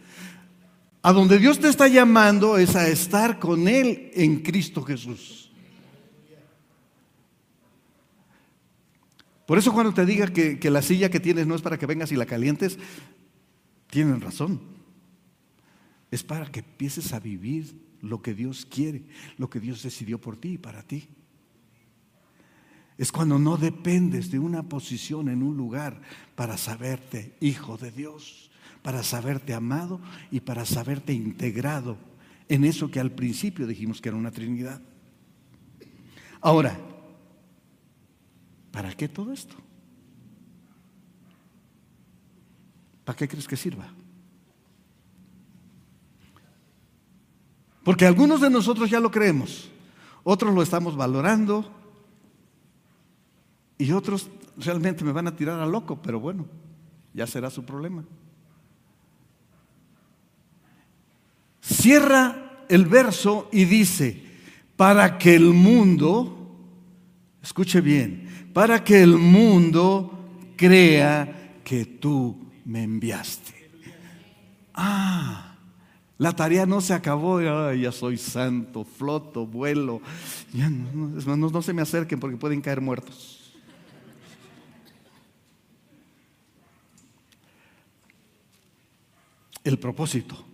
[1.02, 5.50] A donde Dios te está llamando es a estar con Él en Cristo Jesús.
[9.46, 11.86] Por eso cuando te diga que, que la silla que tienes no es para que
[11.86, 12.78] vengas y la calientes,
[13.88, 14.60] tienen razón.
[16.10, 19.04] Es para que empieces a vivir lo que Dios quiere,
[19.38, 21.08] lo que Dios decidió por ti y para ti.
[22.98, 26.02] Es cuando no dependes de una posición en un lugar
[26.34, 28.50] para saberte hijo de Dios,
[28.82, 31.96] para saberte amado y para saberte integrado
[32.48, 34.82] en eso que al principio dijimos que era una Trinidad.
[36.40, 36.78] Ahora,
[38.72, 39.54] ¿para qué todo esto?
[43.04, 43.92] ¿Para qué crees que sirva?
[47.90, 49.68] Porque algunos de nosotros ya lo creemos,
[50.22, 51.68] otros lo estamos valorando
[53.78, 56.46] y otros realmente me van a tirar a loco, pero bueno,
[57.12, 58.04] ya será su problema.
[61.60, 64.22] Cierra el verso y dice,
[64.76, 66.48] para que el mundo,
[67.42, 73.68] escuche bien, para que el mundo crea que tú me enviaste.
[74.74, 75.49] Ah.
[76.20, 77.40] La tarea no se acabó,
[77.72, 80.02] ya soy santo, floto, vuelo.
[80.52, 83.54] Ya no, no, no se me acerquen porque pueden caer muertos.
[89.64, 90.44] El propósito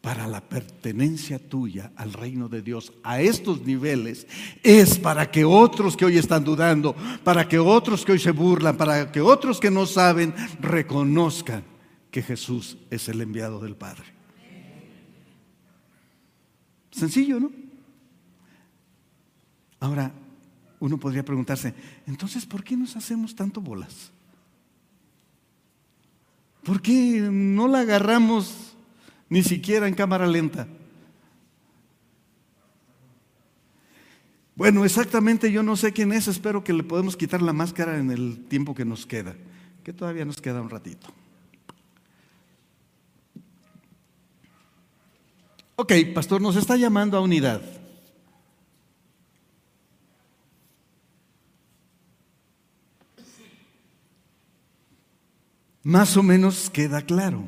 [0.00, 4.26] para la pertenencia tuya al reino de Dios a estos niveles
[4.64, 8.76] es para que otros que hoy están dudando, para que otros que hoy se burlan,
[8.76, 11.62] para que otros que no saben, reconozcan
[12.10, 14.17] que Jesús es el enviado del Padre.
[16.98, 17.52] Sencillo, ¿no?
[19.78, 20.12] Ahora,
[20.80, 21.74] uno podría preguntarse,
[22.06, 24.10] entonces, ¿por qué nos hacemos tanto bolas?
[26.64, 28.74] ¿Por qué no la agarramos
[29.28, 30.66] ni siquiera en cámara lenta?
[34.56, 38.10] Bueno, exactamente yo no sé quién es, espero que le podemos quitar la máscara en
[38.10, 39.36] el tiempo que nos queda,
[39.84, 41.08] que todavía nos queda un ratito.
[45.80, 47.62] Ok, pastor, nos está llamando a unidad.
[55.84, 57.44] Más o menos queda claro.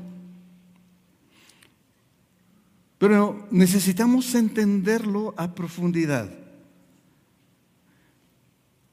[2.98, 6.30] Pero necesitamos entenderlo a profundidad.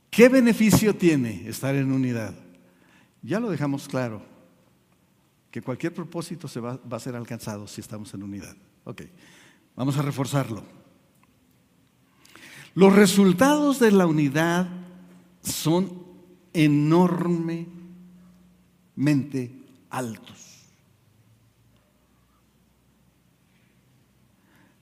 [0.10, 2.34] ¿Qué beneficio tiene estar en unidad?
[3.22, 4.24] Ya lo dejamos claro,
[5.52, 8.58] que cualquier propósito se va, va a ser alcanzado si estamos en unidad.
[8.88, 9.04] Ok,
[9.76, 10.64] vamos a reforzarlo.
[12.74, 14.70] Los resultados de la unidad
[15.42, 15.92] son
[16.54, 19.52] enormemente
[19.90, 20.64] altos.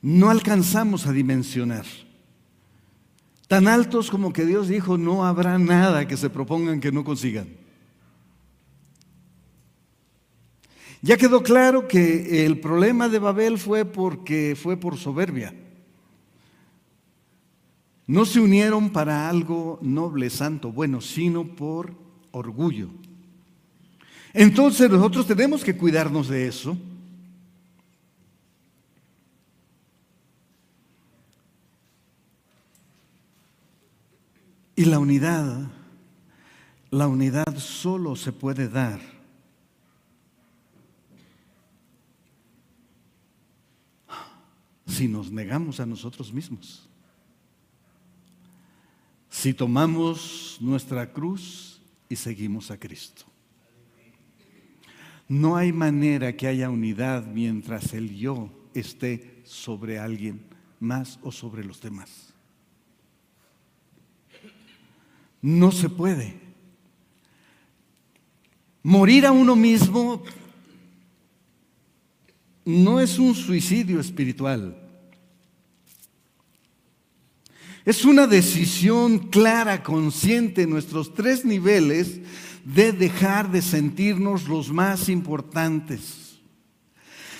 [0.03, 1.87] No alcanzamos a dimensionar.
[3.47, 7.64] Tan altos como que Dios dijo, no habrá nada que se propongan que no consigan.
[11.05, 15.53] Ya quedó claro que el problema de Babel fue porque fue por soberbia.
[18.07, 21.93] No se unieron para algo noble, santo, bueno, sino por
[22.31, 22.89] orgullo.
[24.33, 26.75] Entonces nosotros tenemos que cuidarnos de eso.
[34.75, 35.67] Y la unidad,
[36.89, 39.14] la unidad solo se puede dar
[44.85, 46.87] si nos negamos a nosotros mismos.
[49.29, 53.25] Si tomamos nuestra cruz y seguimos a Cristo.
[55.27, 60.45] No hay manera que haya unidad mientras el yo esté sobre alguien
[60.79, 62.33] más o sobre los demás.
[65.41, 66.39] No se puede.
[68.83, 70.23] Morir a uno mismo
[72.65, 74.81] no es un suicidio espiritual.
[77.85, 82.19] Es una decisión clara, consciente en nuestros tres niveles
[82.65, 86.39] de dejar de sentirnos los más importantes.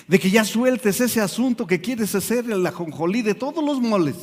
[0.06, 4.16] De que ya sueltes ese asunto que quieres hacer el ajonjolí de todos los moles.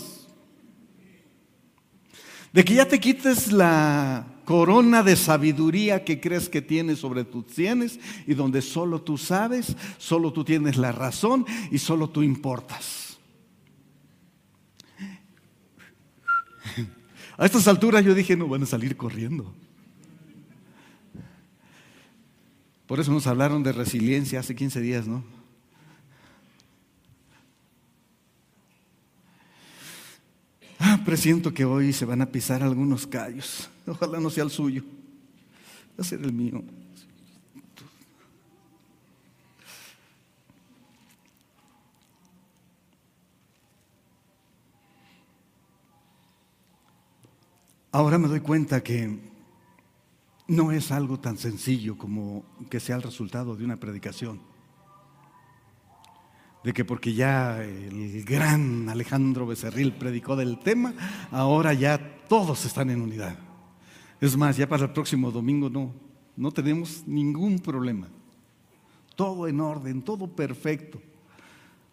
[2.53, 7.45] De que ya te quites la corona de sabiduría que crees que tienes sobre tus
[7.53, 13.17] sienes y donde solo tú sabes, solo tú tienes la razón y solo tú importas.
[17.37, 19.53] A estas alturas yo dije, no van a salir corriendo.
[22.85, 25.23] Por eso nos hablaron de resiliencia hace 15 días, ¿no?
[31.03, 33.69] Presiento que hoy se van a pisar algunos callos.
[33.85, 34.83] Ojalá no sea el suyo.
[35.97, 36.63] Va a ser el mío.
[47.91, 49.19] Ahora me doy cuenta que
[50.47, 54.52] no es algo tan sencillo como que sea el resultado de una predicación
[56.63, 60.93] de que porque ya el gran Alejandro Becerril predicó del tema,
[61.31, 63.37] ahora ya todos están en unidad.
[64.21, 65.93] Es más, ya para el próximo domingo no,
[66.37, 68.07] no tenemos ningún problema.
[69.15, 71.01] Todo en orden, todo perfecto.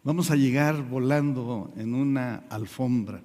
[0.05, 3.21] Vamos a llegar volando en una alfombra.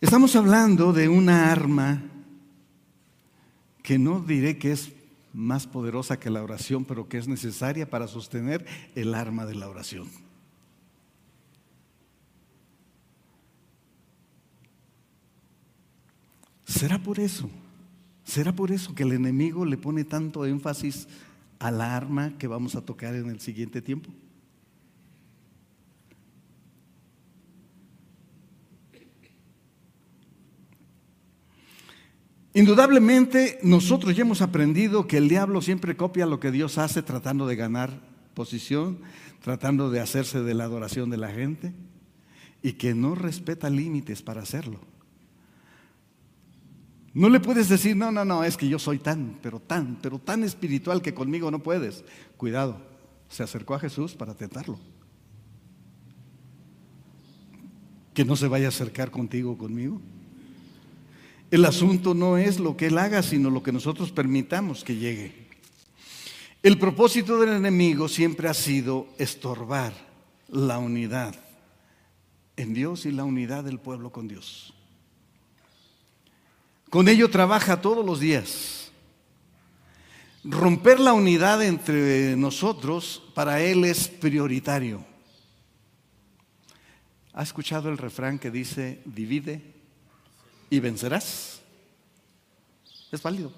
[0.00, 2.02] Estamos hablando de una arma
[3.82, 4.92] que no diré que es
[5.38, 8.66] más poderosa que la oración, pero que es necesaria para sostener
[8.96, 10.08] el arma de la oración.
[16.64, 17.48] ¿Será por eso?
[18.24, 21.06] ¿Será por eso que el enemigo le pone tanto énfasis
[21.60, 24.10] a la arma que vamos a tocar en el siguiente tiempo?
[32.58, 37.46] Indudablemente nosotros ya hemos aprendido que el diablo siempre copia lo que Dios hace tratando
[37.46, 38.00] de ganar
[38.34, 38.98] posición,
[39.40, 41.72] tratando de hacerse de la adoración de la gente
[42.60, 44.80] y que no respeta límites para hacerlo.
[47.14, 50.18] No le puedes decir, no, no, no, es que yo soy tan, pero tan, pero
[50.18, 52.02] tan espiritual que conmigo no puedes.
[52.36, 52.82] Cuidado,
[53.28, 54.80] se acercó a Jesús para tentarlo.
[58.14, 60.00] Que no se vaya a acercar contigo o conmigo.
[61.50, 65.48] El asunto no es lo que Él haga, sino lo que nosotros permitamos que llegue.
[66.62, 69.94] El propósito del enemigo siempre ha sido estorbar
[70.48, 71.34] la unidad
[72.56, 74.74] en Dios y la unidad del pueblo con Dios.
[76.90, 78.90] Con ello trabaja todos los días.
[80.44, 85.04] Romper la unidad entre nosotros para Él es prioritario.
[87.32, 89.77] ¿Ha escuchado el refrán que dice, divide
[90.70, 91.60] y vencerás?
[93.10, 93.52] Es válido.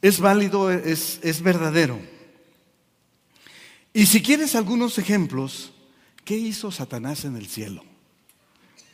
[0.00, 1.98] Es válido, es, es verdadero.
[3.92, 5.72] Y si quieres algunos ejemplos,
[6.24, 7.82] ¿qué hizo Satanás en el cielo?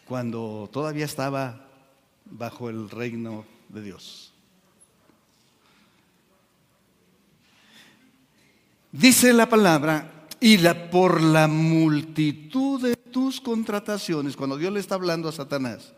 [0.06, 1.68] Cuando todavía estaba
[2.24, 4.32] bajo el reino de Dios.
[8.92, 14.96] Dice la palabra, y la, por la multitud de tus contrataciones, cuando Dios le está
[14.96, 15.92] hablando a Satanás,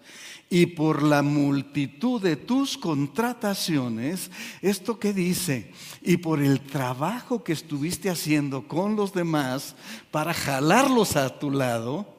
[0.51, 7.53] y por la multitud de tus contrataciones, esto que dice, y por el trabajo que
[7.53, 9.75] estuviste haciendo con los demás
[10.11, 12.15] para jalarlos a tu lado,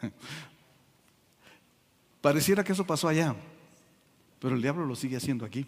[2.20, 3.34] Pareciera que eso pasó allá,
[4.38, 5.66] pero el diablo lo sigue haciendo aquí.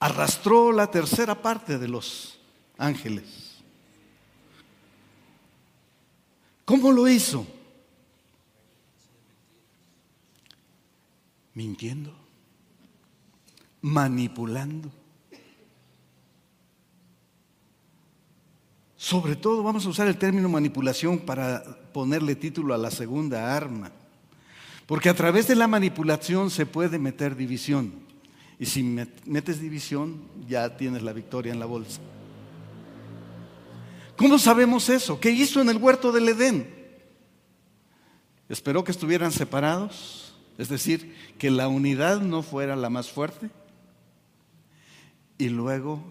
[0.00, 2.37] Arrastró la tercera parte de los
[2.78, 3.24] ángeles.
[6.64, 7.46] ¿Cómo lo hizo?
[11.54, 12.14] Mintiendo,
[13.82, 14.90] manipulando.
[18.96, 21.62] Sobre todo vamos a usar el término manipulación para
[21.92, 23.90] ponerle título a la segunda arma.
[24.86, 27.92] Porque a través de la manipulación se puede meter división.
[28.58, 32.00] Y si metes división, ya tienes la victoria en la bolsa.
[34.18, 35.20] ¿Cómo sabemos eso?
[35.20, 36.74] ¿Qué hizo en el huerto del Edén?
[38.48, 43.48] Esperó que estuvieran separados, es decir, que la unidad no fuera la más fuerte.
[45.38, 46.02] Y luego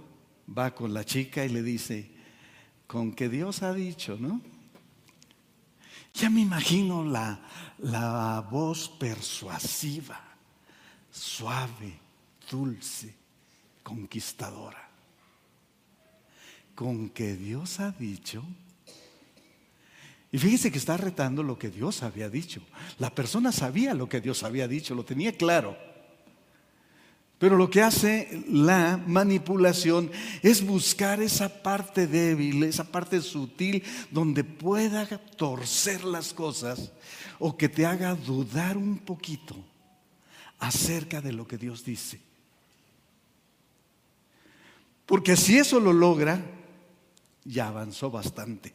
[0.58, 2.10] va con la chica y le dice,
[2.88, 4.40] con que Dios ha dicho, ¿no?
[6.14, 7.42] Ya me imagino la,
[7.78, 10.18] la voz persuasiva,
[11.12, 12.00] suave,
[12.50, 13.14] dulce,
[13.84, 14.87] conquistadora.
[16.78, 18.44] Con que Dios ha dicho.
[20.32, 22.62] Y fíjese que está retando lo que Dios había dicho.
[23.00, 25.76] La persona sabía lo que Dios había dicho, lo tenía claro.
[27.40, 30.12] Pero lo que hace la manipulación
[30.44, 36.92] es buscar esa parte débil, esa parte sutil donde pueda torcer las cosas
[37.40, 39.56] o que te haga dudar un poquito
[40.60, 42.22] acerca de lo que Dios dice.
[45.08, 46.57] Porque si eso lo logra,
[47.48, 48.74] ya avanzó bastante.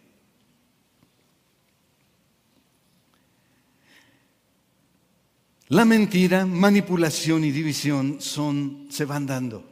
[5.68, 9.64] La mentira, manipulación y división son, se van dando.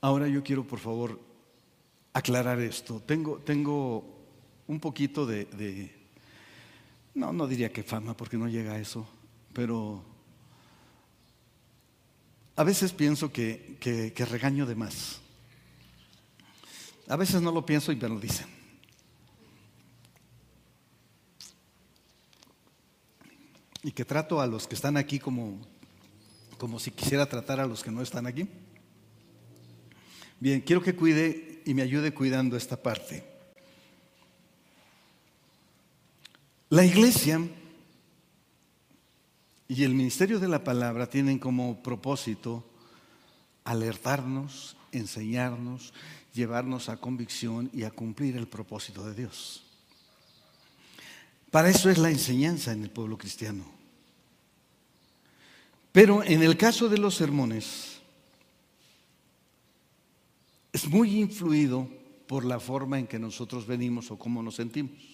[0.00, 1.20] Ahora yo quiero, por favor,
[2.12, 3.02] aclarar esto.
[3.04, 4.04] Tengo, tengo
[4.66, 5.90] un poquito de,
[7.14, 9.06] no, no diría que fama, porque no llega a eso,
[9.52, 10.13] pero
[12.56, 15.20] a veces pienso que, que regaño de más.
[17.08, 18.54] A veces no lo pienso y me lo dicen.
[23.84, 25.60] y que trato a los que están aquí como,
[26.56, 28.48] como si quisiera tratar a los que no están aquí.
[30.40, 33.24] Bien, quiero que cuide y me ayude cuidando esta parte.
[36.70, 37.46] La iglesia
[39.68, 42.64] y el ministerio de la palabra tienen como propósito
[43.64, 45.94] alertarnos, enseñarnos,
[46.34, 49.64] llevarnos a convicción y a cumplir el propósito de Dios.
[51.50, 53.64] Para eso es la enseñanza en el pueblo cristiano.
[55.92, 58.00] Pero en el caso de los sermones,
[60.72, 61.88] es muy influido
[62.26, 65.13] por la forma en que nosotros venimos o cómo nos sentimos.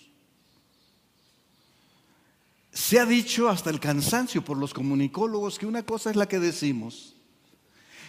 [2.73, 6.39] Se ha dicho hasta el cansancio por los comunicólogos que una cosa es la que
[6.39, 7.17] decimos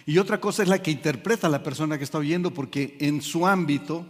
[0.06, 3.46] y otra cosa es la que interpreta la persona que está oyendo porque en su
[3.46, 4.06] ámbito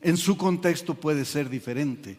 [0.00, 2.18] En su contexto puede ser diferente.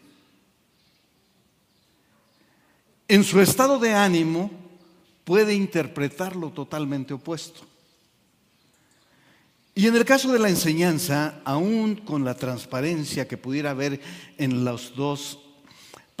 [3.08, 4.50] En su estado de ánimo
[5.24, 7.62] puede interpretarlo totalmente opuesto.
[9.74, 14.00] Y en el caso de la enseñanza, aún con la transparencia que pudiera haber
[14.36, 15.38] en los dos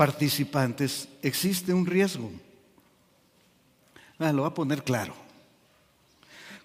[0.00, 2.32] participantes, existe un riesgo.
[4.18, 5.12] Ah, lo voy a poner claro.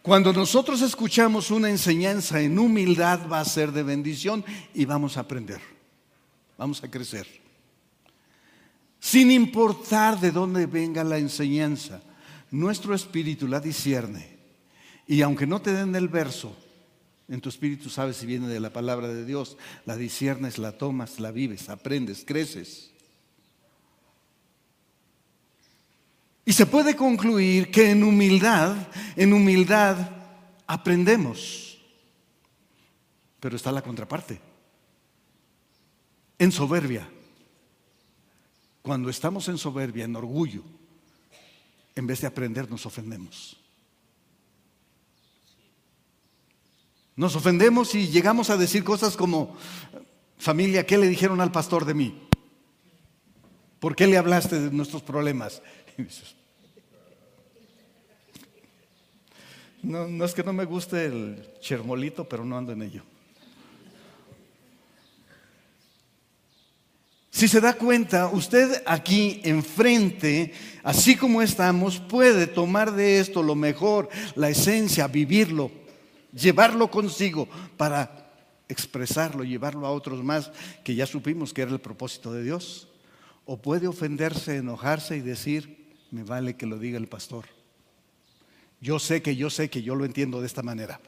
[0.02, 5.20] Cuando nosotros escuchamos una enseñanza en humildad va a ser de bendición y vamos a
[5.20, 5.60] aprender,
[6.58, 7.28] vamos a crecer.
[9.02, 12.02] Sin importar de dónde venga la enseñanza,
[12.52, 14.38] nuestro espíritu la discierne.
[15.08, 16.56] Y aunque no te den el verso,
[17.28, 21.20] en tu espíritu sabes si viene de la palabra de Dios, la disciernes, la tomas,
[21.20, 22.95] la vives, aprendes, creces.
[26.46, 28.76] Y se puede concluir que en humildad,
[29.16, 30.12] en humildad
[30.68, 31.80] aprendemos.
[33.40, 34.40] Pero está la contraparte.
[36.38, 37.10] En soberbia.
[38.84, 40.62] Cuando estamos en soberbia, en orgullo,
[41.96, 43.58] en vez de aprender nos ofendemos.
[47.16, 49.56] Nos ofendemos y llegamos a decir cosas como,
[50.38, 52.22] familia, ¿qué le dijeron al pastor de mí?
[53.80, 55.62] ¿Por qué le hablaste de nuestros problemas?
[59.84, 63.04] no, es que no me guste el chermolito, pero no ando en ello.
[67.36, 73.56] Si se da cuenta, usted aquí enfrente, así como estamos, puede tomar de esto lo
[73.56, 75.70] mejor, la esencia, vivirlo,
[76.32, 78.32] llevarlo consigo para
[78.70, 80.50] expresarlo, llevarlo a otros más,
[80.84, 82.88] que ya supimos que era el propósito de Dios.
[83.44, 87.46] O puede ofenderse, enojarse y decir, me vale que lo diga el pastor.
[88.82, 91.00] Yo sé que yo sé que yo lo entiendo de esta manera.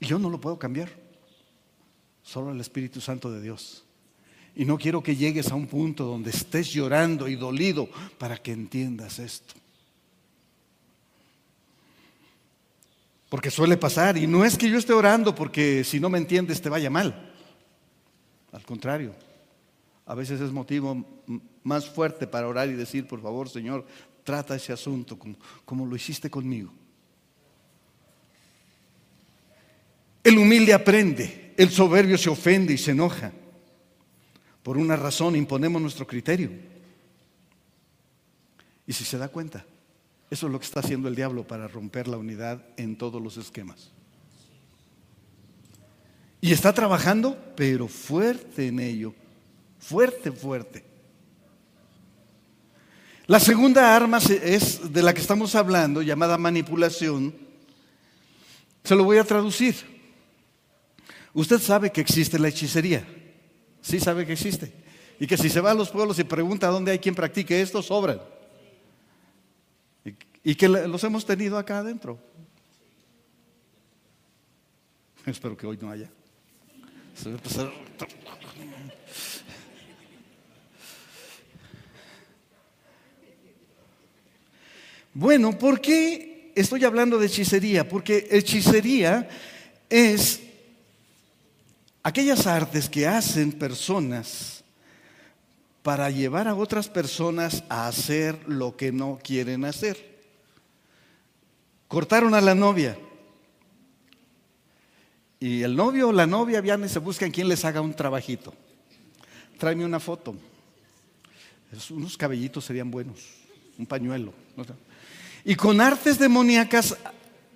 [0.00, 0.90] Y yo no lo puedo cambiar.
[2.22, 3.84] Solo el Espíritu Santo de Dios.
[4.56, 8.52] Y no quiero que llegues a un punto donde estés llorando y dolido para que
[8.52, 9.54] entiendas esto.
[13.28, 14.16] Porque suele pasar.
[14.16, 17.32] Y no es que yo esté orando porque si no me entiendes te vaya mal.
[18.52, 19.14] Al contrario,
[20.06, 21.04] a veces es motivo
[21.62, 23.86] más fuerte para orar y decir, por favor, Señor,
[24.22, 26.72] trata ese asunto como, como lo hiciste conmigo.
[30.22, 33.32] El humilde aprende, el soberbio se ofende y se enoja.
[34.62, 36.50] Por una razón imponemos nuestro criterio.
[38.86, 39.64] Y si se da cuenta,
[40.30, 43.36] eso es lo que está haciendo el diablo para romper la unidad en todos los
[43.36, 43.90] esquemas.
[46.40, 49.14] Y está trabajando, pero fuerte en ello.
[49.84, 50.82] Fuerte, fuerte.
[53.26, 57.34] La segunda arma es de la que estamos hablando, llamada manipulación.
[58.82, 59.74] Se lo voy a traducir.
[61.34, 63.06] Usted sabe que existe la hechicería.
[63.82, 64.72] Sí sabe que existe.
[65.20, 67.82] Y que si se va a los pueblos y pregunta dónde hay quien practique esto,
[67.82, 68.22] sobran.
[70.42, 72.18] Y, que los hemos tenido acá adentro.
[75.26, 76.10] Espero que hoy no haya.
[77.14, 77.72] Se va a empezar.
[85.14, 87.88] Bueno, ¿por qué estoy hablando de hechicería?
[87.88, 89.28] Porque hechicería
[89.88, 90.40] es
[92.02, 94.64] aquellas artes que hacen personas
[95.84, 100.14] para llevar a otras personas a hacer lo que no quieren hacer.
[101.86, 102.98] Cortaron a la novia.
[105.38, 108.52] Y el novio o la novia vienen y se buscan quien les haga un trabajito.
[109.58, 110.34] Tráeme una foto.
[111.90, 113.20] unos cabellitos serían buenos.
[113.78, 114.32] Un pañuelo.
[115.44, 116.96] Y con artes demoníacas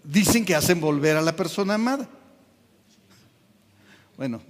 [0.05, 2.09] dicen que hacen volver a la persona amada.
[4.17, 4.43] Bueno,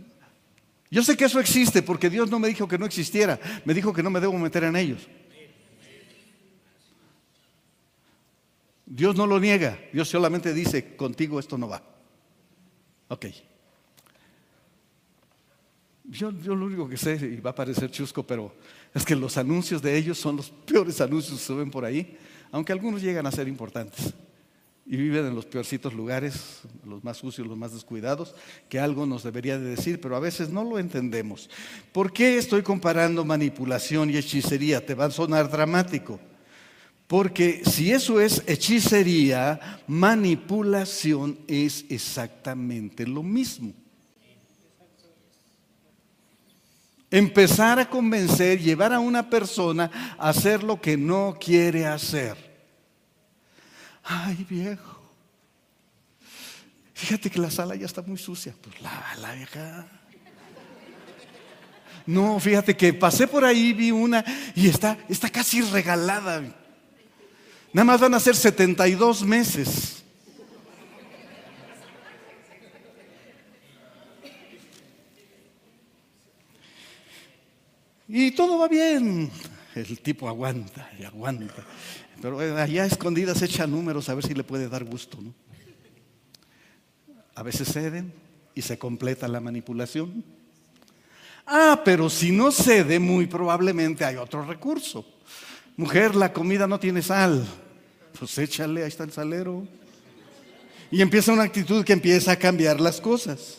[0.91, 3.93] yo sé que eso existe porque Dios no me dijo que no existiera, me dijo
[3.93, 5.07] que no me debo meter en ellos.
[8.87, 11.83] Dios no lo niega, Dios solamente dice, contigo esto no va.
[13.09, 13.27] Ok.
[16.05, 18.55] Yo, yo, lo único que sé, y va a parecer chusco, pero
[18.95, 22.17] es que los anuncios de ellos son los peores anuncios que se ven por ahí
[22.51, 24.15] aunque algunos llegan a ser importantes
[24.91, 28.35] y viven en los peorcitos lugares, los más sucios, los más descuidados,
[28.71, 31.51] que algo nos debería de decir, pero a veces no lo entendemos.
[31.93, 34.85] ¿Por qué estoy comparando manipulación y hechicería?
[34.85, 36.19] Te va a sonar dramático.
[37.07, 43.75] Porque si eso es hechicería, manipulación es exactamente lo mismo.
[47.11, 52.37] Empezar a convencer, llevar a una persona a hacer lo que no quiere hacer.
[54.05, 54.99] Ay, viejo.
[56.95, 58.55] Fíjate que la sala ya está muy sucia.
[58.61, 59.87] Pues la vieja.
[62.09, 66.41] No, fíjate que pasé por ahí, vi una y está, está casi regalada.
[67.71, 69.98] Nada más van a ser 72 meses.
[78.09, 79.31] Y todo va bien.
[79.75, 81.65] El tipo aguanta y aguanta.
[82.21, 85.19] Pero allá escondidas echa números a ver si le puede dar gusto.
[85.21, 85.35] ¿no?
[87.35, 88.13] A veces ceden
[88.55, 90.25] y se completa la manipulación.
[91.47, 95.07] Ah, pero si no cede, muy probablemente hay otro recurso.
[95.77, 97.47] Mujer, la comida no tiene sal.
[98.19, 99.67] Pues échale, ahí está el salero.
[100.91, 103.59] Y empieza una actitud que empieza a cambiar las cosas.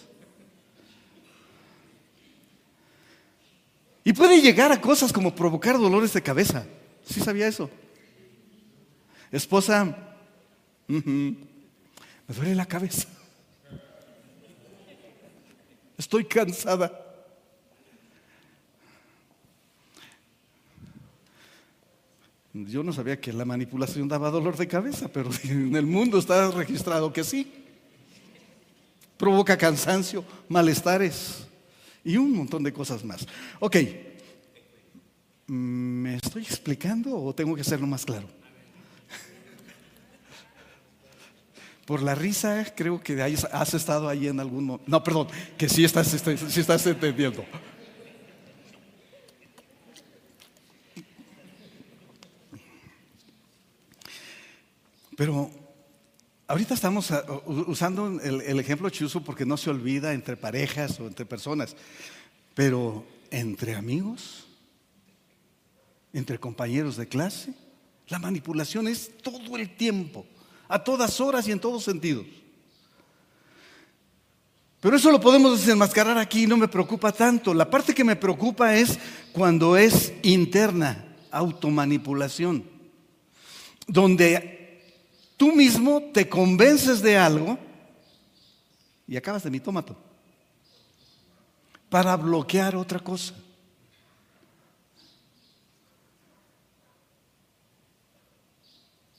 [4.04, 6.66] Y puede llegar a cosas como provocar dolores de cabeza.
[7.04, 7.70] ¿Sí sabía eso?
[9.32, 10.16] Esposa,
[10.88, 11.36] me
[12.28, 13.08] duele la cabeza.
[15.98, 17.06] Estoy cansada.
[22.54, 26.50] Yo no sabía que la manipulación daba dolor de cabeza, pero en el mundo está
[26.52, 27.52] registrado que sí.
[29.18, 31.49] Provoca cansancio, malestares
[32.04, 33.28] y un montón de cosas más.
[33.60, 33.78] Ok,
[35.48, 38.28] ¿me estoy explicando o tengo que hacerlo más claro?
[41.86, 44.90] Por la risa, creo que has estado ahí en algún momento.
[44.90, 45.28] No, perdón,
[45.58, 47.44] que sí estás, sí estás entendiendo.
[55.16, 55.59] Pero
[56.50, 61.26] ahorita estamos ah, usando el, ejemplo chuso porque no se olvida entre parejas o entre
[61.26, 61.76] personas,
[62.56, 64.48] pero entre amigos,
[66.12, 67.54] entre compañeros de clase,
[68.08, 70.26] la manipulación es todo el tiempo
[70.68, 72.26] a todas horas y en todos sentidos.
[74.82, 77.54] Pero eso lo podemos desenmascarar aquí no me preocupa tanto.
[77.54, 78.98] La parte que me preocupa es
[79.34, 82.64] cuando es interna, automanipulación,
[83.88, 84.59] donde
[85.40, 87.58] tú mismo te convences de algo
[89.08, 89.96] y acabas de mitómato
[91.90, 93.34] para bloquear otra cosa.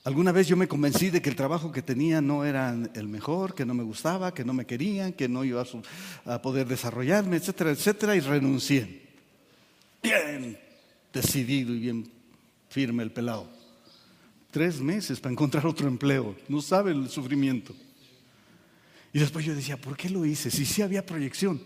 [0.05, 3.55] Alguna vez yo me convencí de que el trabajo que tenía no era el mejor,
[3.55, 5.65] que no me gustaba, que no me querían, que no iba
[6.27, 9.09] a, poder desarrollarme, etcétera, etcétera, y renuncié.
[10.03, 10.59] Bien
[11.13, 12.11] decidido y bien
[12.69, 13.60] firme el pelado.
[14.51, 16.37] Tres meses para encontrar otro empleo.
[16.49, 17.75] No sabe el sufrimiento.
[19.13, 20.51] Y después yo decía, ¿por qué lo hice?
[20.51, 21.61] Si sí había proyección,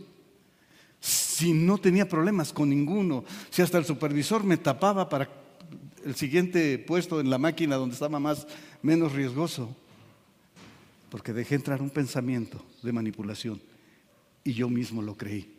[1.01, 5.29] si no tenía problemas con ninguno, si hasta el supervisor me tapaba para
[6.05, 8.47] el siguiente puesto en la máquina donde estaba más,
[8.83, 9.75] menos riesgoso,
[11.11, 13.61] porque dejé entrar un pensamiento de manipulación
[14.43, 15.55] y yo mismo lo creí.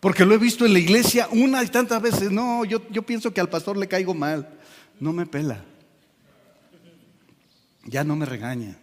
[0.00, 2.30] Porque lo he visto en la iglesia una y tantas veces.
[2.30, 4.60] No, yo, yo pienso que al pastor le caigo mal.
[5.00, 5.64] No me pela.
[7.86, 8.78] Ya no me regaña.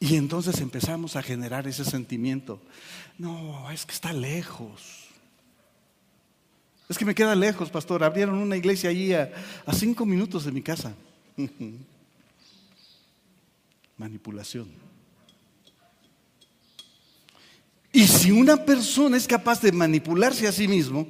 [0.00, 2.60] Y entonces empezamos a generar ese sentimiento.
[3.18, 5.08] No, es que está lejos.
[6.88, 8.04] Es que me queda lejos, pastor.
[8.04, 9.30] Abrieron una iglesia allí a,
[9.74, 10.94] cinco minutos de mi casa.
[13.98, 14.68] Manipulación.
[17.92, 21.08] Y si una persona es capaz de manipularse a sí mismo,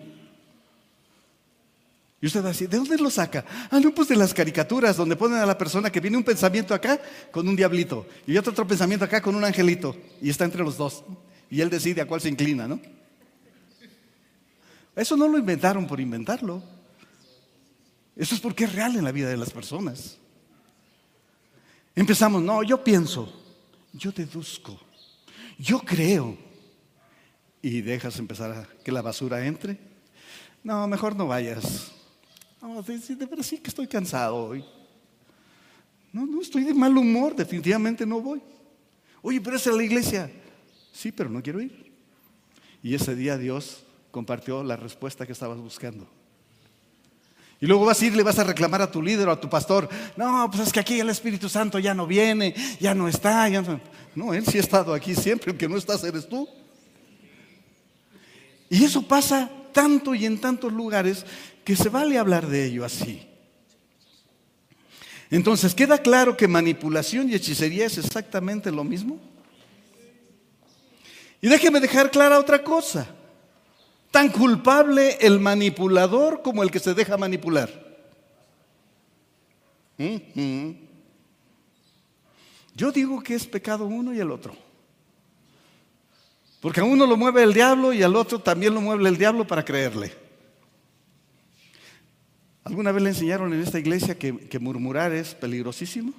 [2.21, 3.45] y usted va a decir, ¿de dónde lo saca?
[3.71, 6.75] Ah, no, pues de las caricaturas, donde ponen a la persona que viene un pensamiento
[6.75, 7.01] acá
[7.31, 10.77] con un diablito y otro, otro pensamiento acá con un angelito, y está entre los
[10.77, 11.05] dos.
[11.49, 12.81] Y él decide a cuál se inclina, ¿no?
[14.97, 16.61] Eso no lo inventaron por inventarlo.
[18.17, 20.19] Eso es porque es real en la vida de las personas.
[21.95, 23.33] Empezamos, no, yo pienso,
[23.93, 24.79] yo deduzco,
[25.57, 26.37] yo creo.
[27.63, 29.79] Y dejas empezar a que la basura entre.
[30.65, 31.93] No, mejor no vayas.
[32.61, 34.65] No, de, de verdad sí que estoy cansado hoy.
[36.13, 38.43] No, no, estoy de mal humor, definitivamente no voy.
[39.23, 40.31] Oye, pero es en la iglesia.
[40.93, 41.93] Sí, pero no quiero ir.
[42.83, 46.09] Y ese día Dios compartió la respuesta que estabas buscando.
[47.61, 49.51] Y luego vas a ir, le vas a reclamar a tu líder o a tu
[49.51, 53.49] pastor, no, pues es que aquí el Espíritu Santo ya no viene, ya no está.
[54.15, 56.49] No, Él sí ha estado aquí siempre, el que no estás eres tú.
[58.71, 61.27] Y eso pasa tanto y en tantos lugares
[61.69, 63.29] que se vale hablar de ello así.
[65.31, 69.21] Entonces, ¿queda claro que manipulación y hechicería es exactamente lo mismo?
[71.43, 73.07] Y déjeme dejar clara otra cosa.
[74.11, 77.69] Tan culpable el manipulador como el que se deja manipular.
[82.75, 84.57] Yo digo que es pecado uno y el otro.
[86.63, 89.47] Porque a uno lo mueve el diablo y al otro también lo mueve el diablo
[89.47, 90.28] para creerle.
[92.69, 96.13] ¿Alguna vez le enseñaron en esta iglesia que, murmurar es peligrosísimo?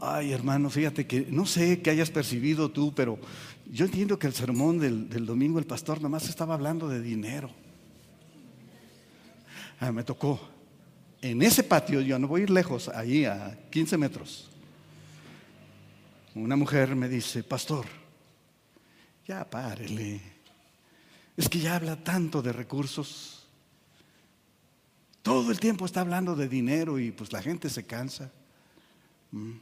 [0.00, 3.20] Ay, hermano, fíjate que no sé qué hayas percibido tú, pero
[3.70, 7.50] yo entiendo que el sermón del, domingo el pastor nada más estaba hablando de dinero.
[9.78, 10.40] Ah, me tocó.
[11.22, 14.50] En ese patio, yo no voy a ir lejos, ahí a 15 metros.
[16.34, 17.86] Una mujer me dice, pastor,
[19.24, 20.33] ya párele.
[21.36, 23.46] Es que ya habla tanto de recursos.
[25.22, 28.30] Todo el tiempo está hablando de dinero y pues la gente se cansa.
[29.32, 29.52] Mm.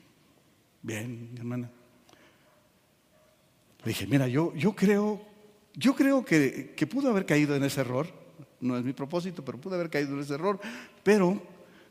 [0.82, 1.70] Bien, hermana.
[3.84, 5.20] Le dije, mira, yo, yo creo,
[5.74, 8.08] yo creo que, que pudo haber caído en ese error.
[8.60, 10.60] No es mi propósito, pero pudo haber caído en ese error.
[11.02, 11.42] Pero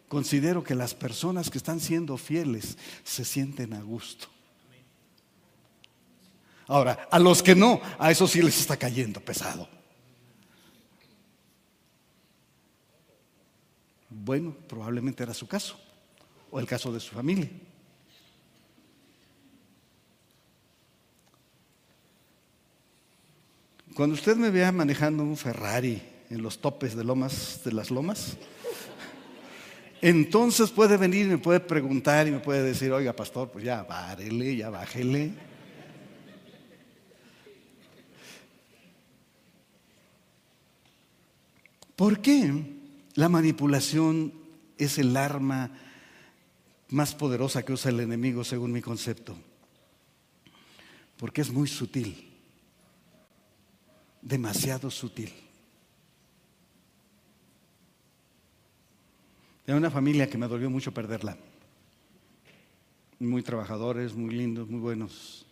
[0.07, 4.27] considero que las personas que están siendo fieles se sienten a gusto.
[6.71, 9.67] Ahora, a los que no, a eso sí les está cayendo pesado.
[14.09, 15.77] Bueno, probablemente era su caso,
[16.49, 17.49] o el caso de su familia.
[23.93, 28.37] Cuando usted me vea manejando un Ferrari en los topes de lomas de las lomas,
[30.01, 33.83] entonces puede venir y me puede preguntar y me puede decir, oiga, pastor, pues ya
[33.83, 35.50] bárele, ya bájele.
[42.01, 42.51] ¿Por qué
[43.13, 44.33] la manipulación
[44.79, 45.69] es el arma
[46.89, 49.37] más poderosa que usa el enemigo según mi concepto?
[51.15, 52.27] Porque es muy sutil
[54.19, 55.31] demasiado sutil.
[59.67, 61.37] Era una familia que me dolió mucho perderla.
[63.19, 65.45] Muy trabajadores, muy lindos, muy buenos.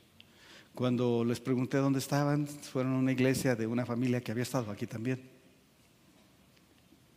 [0.74, 4.72] Cuando les pregunté dónde estaban, fueron a una iglesia de una familia que había estado
[4.72, 5.39] aquí también.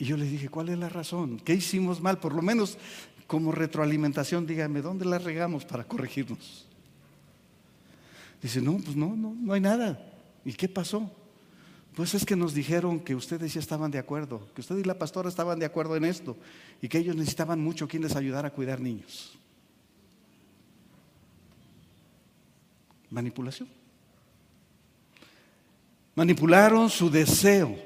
[0.03, 1.39] Y yo les dije, ¿cuál es la razón?
[1.45, 2.19] ¿Qué hicimos mal?
[2.19, 2.77] Por lo menos
[3.29, 6.67] como retroalimentación, díganme, ¿dónde la regamos para corregirnos?
[8.43, 10.05] Dice, no, pues no, no, no hay nada.
[10.45, 11.09] ¿Y qué pasó?
[11.95, 14.99] Pues es que nos dijeron que ustedes ya estaban de acuerdo, que usted y la
[14.99, 16.37] pastora estaban de acuerdo en esto
[16.81, 19.39] y que ellos necesitaban mucho quien les ayudara a cuidar niños.
[23.09, 23.69] Manipulación.
[26.17, 27.79] Manipularon su deseo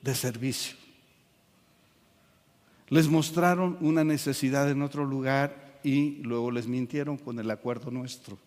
[0.00, 0.78] de servicio.
[2.90, 8.38] Les mostraron una necesidad en otro lugar y luego les mintieron con el acuerdo nuestro.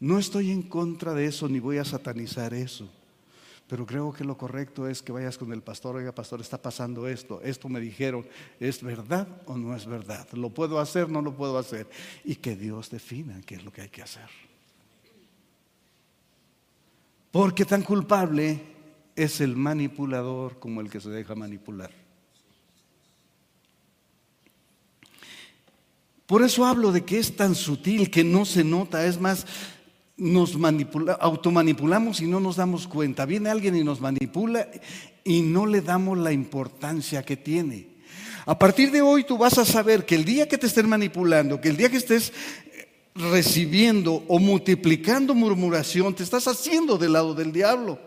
[0.00, 2.88] No estoy en contra de eso ni voy a satanizar eso.
[3.66, 7.08] Pero creo que lo correcto es que vayas con el pastor, oiga pastor, está pasando
[7.08, 8.26] esto, esto me dijeron,
[8.60, 10.28] ¿es verdad o no es verdad?
[10.32, 11.88] ¿Lo puedo hacer, no lo puedo hacer?
[12.24, 14.28] Y que Dios defina qué es lo que hay que hacer.
[17.30, 18.73] Porque tan culpable
[19.16, 21.90] es el manipulador como el que se deja manipular.
[26.26, 29.46] Por eso hablo de que es tan sutil que no se nota, es más,
[30.16, 33.26] nos manipula, automanipulamos y no nos damos cuenta.
[33.26, 34.68] Viene alguien y nos manipula
[35.22, 37.88] y no le damos la importancia que tiene.
[38.46, 41.60] A partir de hoy tú vas a saber que el día que te estén manipulando,
[41.60, 42.32] que el día que estés
[43.14, 47.98] recibiendo o multiplicando murmuración, te estás haciendo del lado del diablo.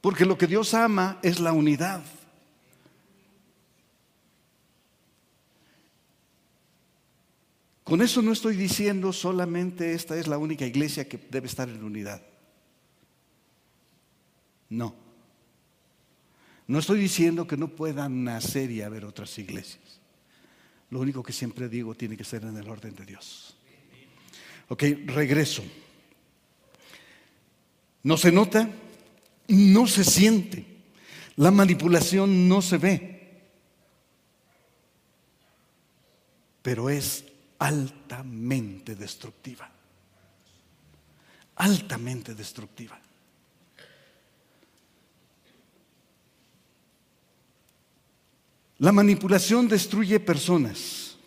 [0.00, 2.02] Porque lo que Dios ama es la unidad.
[7.84, 11.82] Con eso no estoy diciendo solamente esta es la única iglesia que debe estar en
[11.82, 12.22] unidad.
[14.68, 14.94] No.
[16.68, 20.00] No estoy diciendo que no puedan nacer y haber otras iglesias.
[20.90, 23.56] Lo único que siempre digo tiene que ser en el orden de Dios.
[24.68, 25.64] Ok, regreso.
[28.04, 28.70] No se nota,
[29.50, 30.66] no se siente.
[31.36, 33.42] La manipulación no se ve.
[36.62, 37.24] Pero es
[37.58, 39.70] altamente destructiva.
[41.56, 43.00] Altamente destructiva.
[48.80, 51.18] La manipulación destruye personas,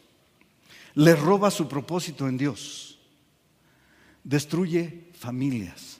[0.96, 2.98] le roba su propósito en Dios,
[4.24, 6.00] destruye familias,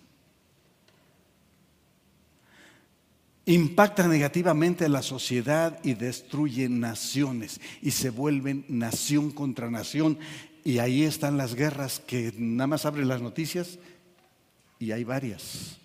[3.46, 10.18] impacta negativamente a la sociedad y destruye naciones y se vuelven nación contra nación.
[10.64, 13.80] Y ahí están las guerras que nada más abren las noticias
[14.80, 15.78] y hay varias.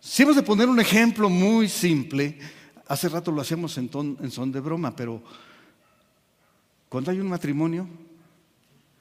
[0.00, 2.38] Si hemos de poner un ejemplo muy simple,
[2.88, 3.88] hace rato lo hacemos en,
[4.20, 5.22] en son de broma, pero
[6.88, 7.86] cuando hay un matrimonio,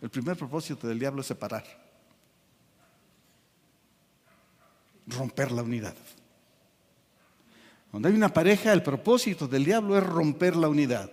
[0.01, 1.65] el primer propósito del diablo es separar,
[5.09, 5.95] romper la unidad.
[7.91, 11.11] Cuando hay una pareja, el propósito del diablo es romper la unidad.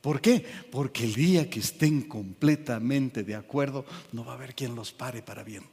[0.00, 0.46] ¿Por qué?
[0.70, 5.22] Porque el día que estén completamente de acuerdo, no va a haber quien los pare
[5.22, 5.64] para bien.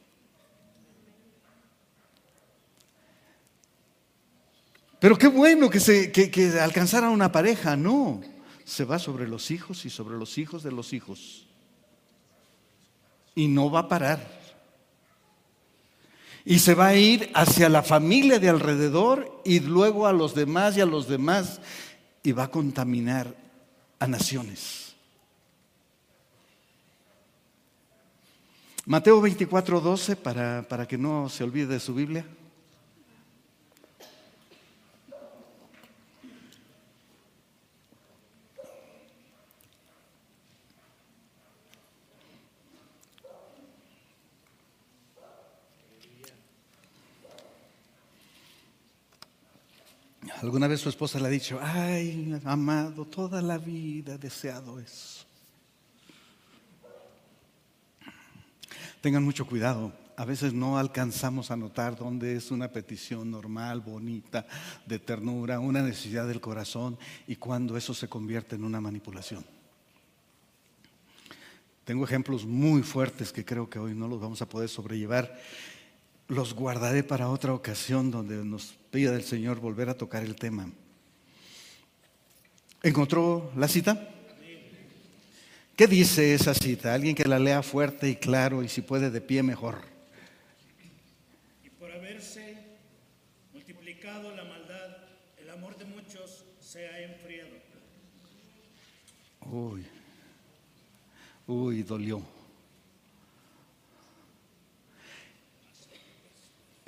[4.99, 7.75] Pero qué bueno que, se, que, alcanzara una pareja.
[7.75, 8.21] No,
[8.63, 11.47] se va sobre los hijos y sobre los hijos de los hijos.
[13.35, 14.40] Y no va a parar.
[16.43, 20.75] Y se va a ir hacia la familia de alrededor y luego a los demás
[20.77, 21.61] y a los demás.
[22.23, 23.35] Y va a contaminar
[23.99, 24.95] a naciones.
[28.85, 32.25] Mateo 24, 12, para, para que no se olvide de su Biblia.
[50.41, 55.23] Alguna vez su esposa le ha dicho, ay, amado, toda la vida deseado eso.
[59.01, 59.93] Tengan mucho cuidado.
[60.17, 64.47] A veces no alcanzamos a notar dónde es una petición normal, bonita,
[64.87, 69.45] de ternura, una necesidad del corazón y cuando eso se convierte en una manipulación.
[71.85, 75.39] Tengo ejemplos muy fuertes que creo que hoy no los vamos a poder sobrellevar
[76.31, 80.71] los guardaré para otra ocasión donde nos pida el Señor volver a tocar el tema.
[82.81, 84.07] ¿Encontró la cita?
[85.75, 86.93] ¿Qué dice esa cita?
[86.93, 89.81] Alguien que la lea fuerte y claro y si puede de pie mejor.
[91.65, 92.55] Y por haberse
[93.51, 94.97] multiplicado la maldad,
[95.37, 97.49] el amor de muchos se ha enfriado.
[99.41, 99.85] Uy,
[101.45, 102.40] uy, dolió.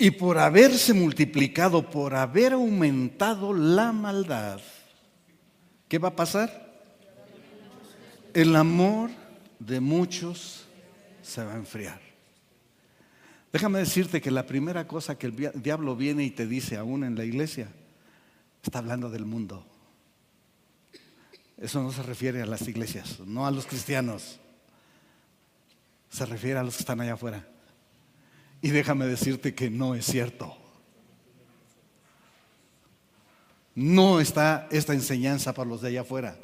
[0.04, 4.60] Y por haberse multiplicado, por haber aumentado la maldad,
[5.88, 6.82] ¿qué va a pasar?
[8.34, 9.08] El amor
[9.58, 10.66] de muchos
[11.22, 11.98] se va a enfriar.
[13.50, 17.16] Déjame decirte que la primera cosa que el diablo viene y te dice aún en
[17.16, 17.70] la iglesia,
[18.62, 19.66] está hablando del mundo.
[21.56, 24.38] Eso no se refiere a las iglesias, no a los cristianos.
[26.10, 27.53] Se refiere a los que están allá afuera.
[28.64, 30.56] Y déjame decirte que no es cierto.
[33.74, 36.40] No está esta enseñanza para los de allá afuera,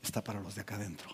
[0.00, 1.08] está para los de acá adentro.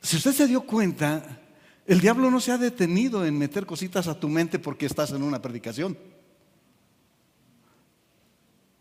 [0.00, 1.40] Si usted se dio cuenta,
[1.84, 5.24] el diablo no se ha detenido en meter cositas a tu mente porque estás en
[5.24, 5.98] una predicación.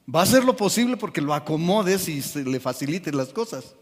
[0.08, 3.74] Va a hacer lo posible porque lo acomodes y se le faciliten las cosas.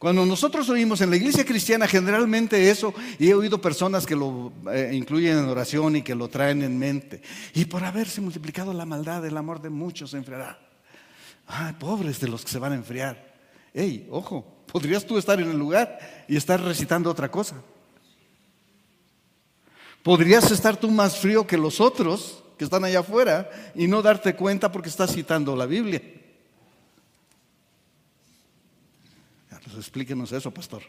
[0.00, 4.50] Cuando nosotros oímos en la iglesia cristiana generalmente eso, y he oído personas que lo
[4.72, 7.20] eh, incluyen en oración y que lo traen en mente,
[7.52, 10.58] y por haberse multiplicado la maldad, el amor de muchos se enfriará.
[11.46, 13.30] Ay, pobres de los que se van a enfriar.
[13.74, 17.56] Ey, ojo, podrías tú estar en el lugar y estar recitando otra cosa.
[20.02, 24.34] Podrías estar tú más frío que los otros que están allá afuera y no darte
[24.34, 26.00] cuenta porque estás citando la Biblia.
[29.64, 30.82] Pues explíquenos eso, pastor.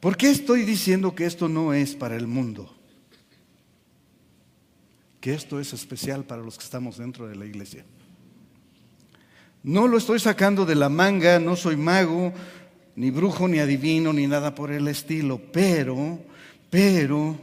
[0.00, 2.74] ¿Por qué estoy diciendo que esto no es para el mundo?
[5.20, 7.84] Que esto es especial para los que estamos dentro de la iglesia.
[9.62, 12.32] No lo estoy sacando de la manga, no soy mago,
[12.96, 16.18] ni brujo, ni adivino, ni nada por el estilo, pero,
[16.70, 17.38] pero,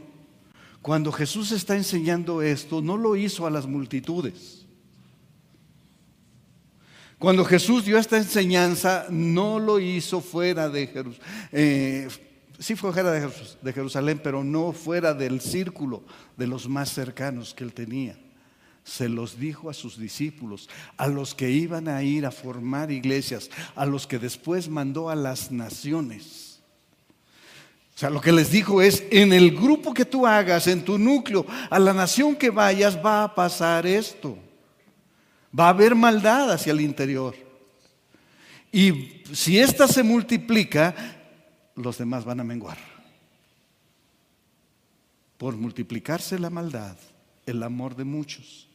[0.82, 4.57] cuando Jesús está enseñando esto, no lo hizo a las multitudes.
[7.18, 11.26] Cuando Jesús dio esta enseñanza, no lo hizo fuera de Jerusalén.
[11.50, 12.08] Eh,
[12.60, 16.04] sí fue fuera de Jerusalén, pero no fuera del círculo
[16.36, 18.16] de los más cercanos que él tenía.
[18.84, 23.50] Se los dijo a sus discípulos, a los que iban a ir a formar iglesias,
[23.74, 26.60] a los que después mandó a las naciones.
[27.96, 30.98] O sea, lo que les dijo es, en el grupo que tú hagas, en tu
[30.98, 34.38] núcleo, a la nación que vayas, va a pasar esto.
[35.56, 37.34] Va a haber maldad hacia el interior.
[38.72, 40.94] Y si ésta se multiplica,
[41.74, 42.78] los demás van a menguar.
[45.38, 46.96] Por multiplicarse la maldad,
[47.46, 48.68] el amor de muchos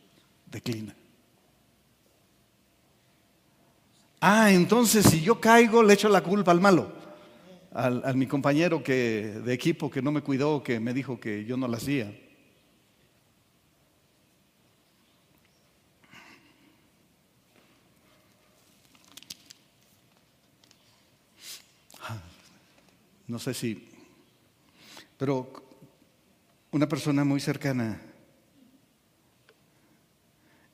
[0.46, 0.96] declina.
[4.22, 6.92] Ah, entonces si yo caigo, le echo la culpa al malo.
[7.74, 11.44] al, a mi compañero que, de equipo que no me cuidó, que me dijo que
[11.44, 12.18] yo no la hacía.
[23.28, 23.90] No sé si,
[25.18, 25.52] pero
[26.72, 28.02] una persona muy cercana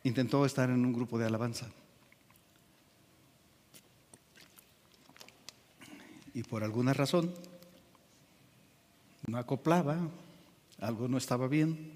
[0.04, 1.70] intentó estar en un grupo de alabanza.
[6.34, 7.34] Y por alguna razón
[9.28, 9.98] no acoplaba,
[10.80, 11.92] algo no estaba bien.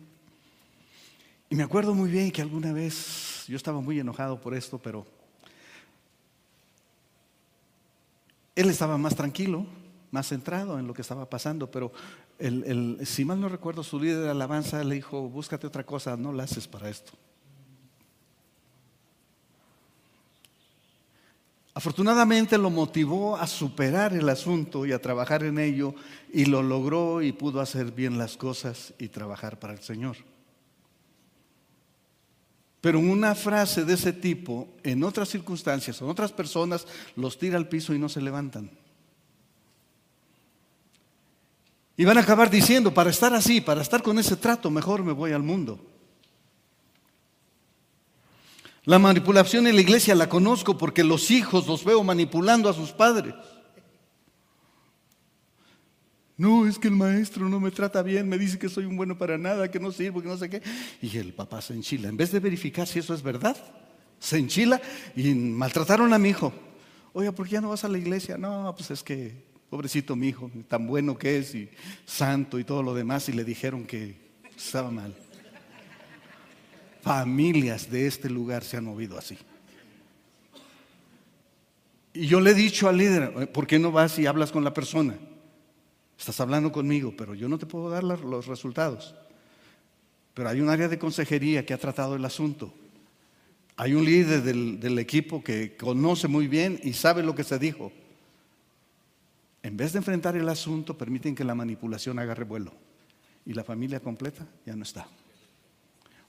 [1.49, 5.05] Y me acuerdo muy bien que alguna vez yo estaba muy enojado por esto, pero
[8.55, 9.65] él estaba más tranquilo,
[10.13, 11.91] más centrado en lo que estaba pasando, pero
[13.03, 16.43] si mal no recuerdo, su líder de alabanza le dijo, búscate otra cosa, no la
[16.43, 17.13] haces para esto.
[21.73, 25.95] Afortunadamente lo motivó a superar el asunto y a trabajar en ello
[26.31, 30.17] y lo logró y pudo hacer bien las cosas y trabajar para el Señor.
[32.81, 36.85] Pero una frase de ese tipo, en otras circunstancias, en otras personas,
[37.15, 38.69] los tira al piso y no se levantan.
[41.95, 45.11] Y van a acabar diciendo, para estar así, para estar con ese trato, mejor me
[45.11, 45.79] voy al mundo.
[48.85, 52.91] La manipulación en la iglesia la conozco porque los hijos los veo manipulando a sus
[52.91, 53.33] padres.
[56.35, 59.17] No, es que el maestro no me trata bien, me dice que soy un bueno
[59.17, 60.61] para nada, que no sirvo, que no sé qué.
[61.01, 62.09] Y el papá se enchila.
[62.09, 63.55] En vez de verificar si eso es verdad,
[64.19, 64.81] se enchila
[65.15, 66.51] y maltrataron a mi hijo.
[67.13, 68.37] Oiga, ¿por qué ya no vas a la iglesia?
[68.37, 71.69] No, pues es que, pobrecito mi hijo, tan bueno que es y
[72.05, 74.15] santo y todo lo demás, y le dijeron que
[74.55, 75.15] estaba mal
[77.03, 79.37] familias de este lugar se han movido así.
[82.13, 84.73] Y yo le he dicho al líder, ¿por qué no vas y hablas con la
[84.73, 85.17] persona?
[86.17, 89.15] Estás hablando conmigo, pero yo no te puedo dar los resultados.
[90.33, 92.73] Pero hay un área de consejería que ha tratado el asunto.
[93.75, 97.59] Hay un líder del, del, equipo que conoce muy bien y sabe lo que se
[97.59, 97.91] dijo.
[99.63, 102.73] En vez de enfrentar el asunto, permiten que la manipulación agarre vuelo.
[103.45, 105.07] Y la familia completa ya no está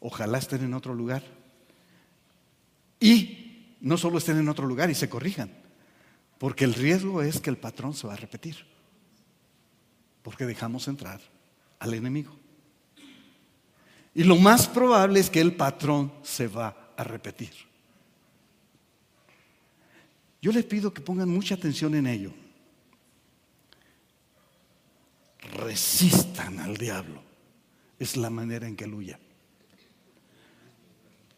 [0.06, 1.22] ojalá estén en otro lugar.
[3.00, 5.50] Y no solo estén en otro lugar y se corrijan,
[6.38, 8.56] porque el riesgo es que el patrón se va a repetir,
[10.22, 11.20] porque dejamos entrar
[11.78, 12.36] al enemigo.
[14.14, 17.52] Y lo más probable es que el patrón se va a repetir.
[20.40, 22.32] Yo les pido que pongan mucha atención en ello.
[25.52, 27.22] Resistan al diablo.
[27.98, 29.18] Es la manera en que él huya.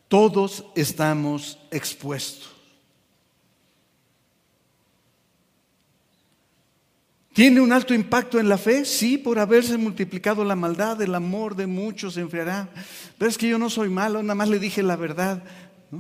[0.09, 2.57] Todos estamos expuestos.
[7.37, 8.87] ¿Tiene un alto impacto en la fe?
[8.87, 12.71] Sí, por haberse multiplicado la maldad, el amor de muchos se enfriará.
[13.19, 15.43] Pero es que yo no soy malo, nada más le dije la verdad.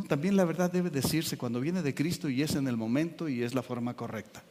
[0.09, 3.42] También la verdad debe decirse cuando viene de Cristo y es en el momento y
[3.42, 4.42] es la forma correcta.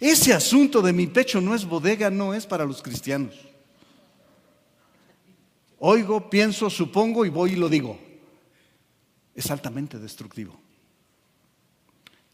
[0.00, 3.34] Ese asunto de mi pecho no es bodega, no es para los cristianos.
[5.80, 7.98] Oigo, pienso, supongo y voy y lo digo.
[9.34, 10.58] Es altamente destructivo.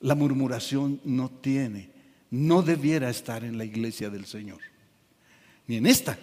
[0.00, 1.90] La murmuración no tiene,
[2.30, 4.60] no debiera estar en la iglesia del Señor.
[5.66, 6.18] Ni en esta,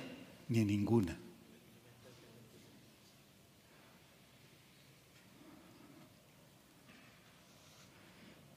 [0.48, 1.18] ni en ninguna.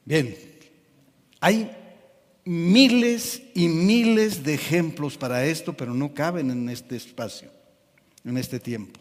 [0.05, 0.37] Bien,
[1.41, 1.71] hay
[2.45, 7.51] miles y miles de ejemplos para esto, pero no caben en este espacio
[8.25, 9.01] en este tiempo.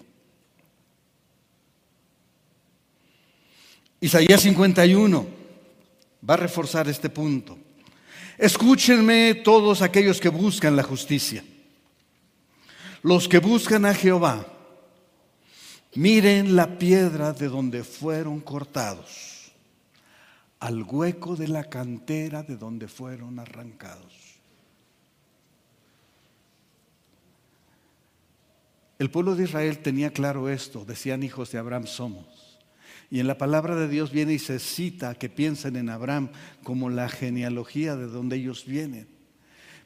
[4.01, 5.25] Isaías 51
[6.29, 7.57] va a reforzar este punto.
[8.37, 11.43] Escúchenme todos aquellos que buscan la justicia,
[13.01, 14.47] los que buscan a Jehová.
[15.95, 19.32] Miren la piedra de donde fueron cortados,
[20.63, 24.13] al hueco de la cantera de donde fueron arrancados.
[28.97, 32.61] El pueblo de Israel tenía claro esto, decían hijos de Abraham somos.
[33.11, 36.29] Y en la palabra de Dios viene y se cita que piensen en Abraham
[36.63, 39.09] como la genealogía de donde ellos vienen.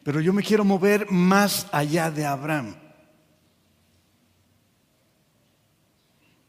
[0.04, 2.76] Pero yo me quiero mover más allá de Abraham.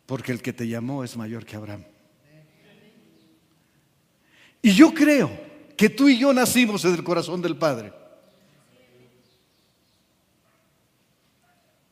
[0.05, 1.85] Porque el que te llamó es mayor que Abraham.
[4.68, 5.30] Y yo creo
[5.78, 7.90] que tú y yo nacimos en el corazón del Padre.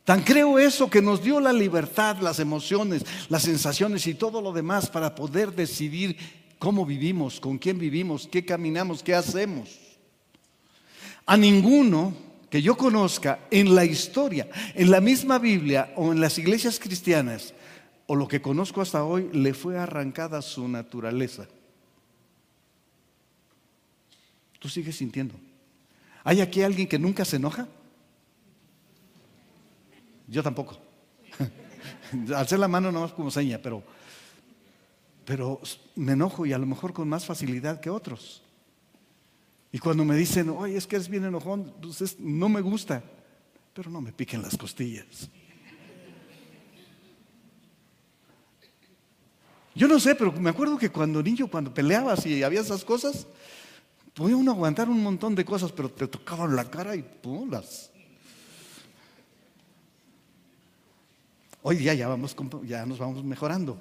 [0.03, 4.53] Tan creo eso que nos dio la libertad, las emociones, las sensaciones y todo lo
[4.53, 6.17] demás para poder decidir
[6.59, 9.79] cómo vivimos, con quién vivimos, qué caminamos, qué hacemos.
[11.25, 12.13] A ninguno
[12.51, 17.55] que yo conozca en la historia, en la misma Biblia o en las iglesias cristianas,
[18.05, 21.47] o lo que conozco hasta hoy, le fue arrancada su naturaleza.
[24.59, 25.35] Tú sigues sintiendo.
[26.23, 27.67] ¿Hay aquí alguien que nunca se enoja?
[30.27, 30.77] Yo tampoco.
[32.35, 33.83] Alcé la mano nomás como seña, pero,
[35.25, 35.61] pero
[35.95, 38.43] me enojo y a lo mejor con más facilidad que otros.
[39.71, 43.03] Y cuando me dicen, oye, es que eres bien enojón, pues no me gusta,
[43.73, 45.29] pero no me piquen las costillas.
[49.75, 53.27] Yo no sé, pero me acuerdo que cuando niño, cuando peleabas y había esas cosas,
[54.17, 57.91] podía uno aguantar un montón de cosas, pero te tocaban la cara y pum, las.
[61.61, 63.77] Hoy día ya, vamos, ya nos vamos mejorando.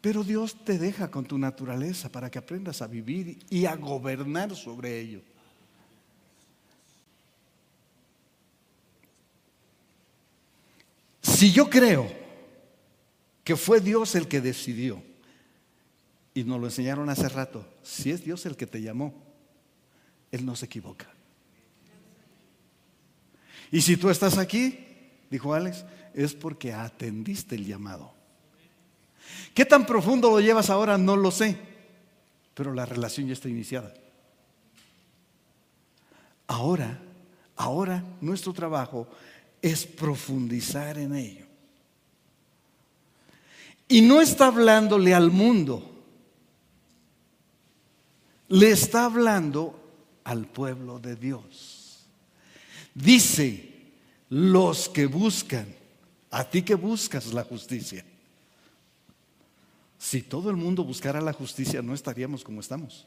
[0.00, 4.54] Pero Dios te deja con tu naturaleza para que aprendas a vivir y a gobernar
[4.54, 5.22] sobre ello.
[11.20, 12.08] Si yo creo
[13.42, 15.02] que fue Dios el que decidió,
[16.32, 19.31] y nos lo enseñaron hace rato, si es Dios el que te llamó,
[20.32, 21.08] Él no se equivoca.
[23.70, 24.84] Y si tú estás aquí,
[25.30, 28.12] dijo Alex, es porque atendiste el llamado.
[29.54, 30.98] ¿Qué tan profundo lo llevas ahora?
[30.98, 31.56] No lo sé,
[32.54, 33.94] pero la relación ya está iniciada.
[36.46, 37.00] Ahora,
[37.56, 39.08] ahora nuestro trabajo
[39.60, 41.46] es profundizar en ello.
[43.88, 46.04] Y no está hablándole al mundo,
[48.48, 49.81] le está hablando
[50.24, 52.06] al pueblo de Dios.
[52.94, 53.72] Dice,
[54.28, 55.66] los que buscan,
[56.30, 58.04] a ti que buscas la justicia.
[59.98, 63.06] Si todo el mundo buscara la justicia, no estaríamos como estamos.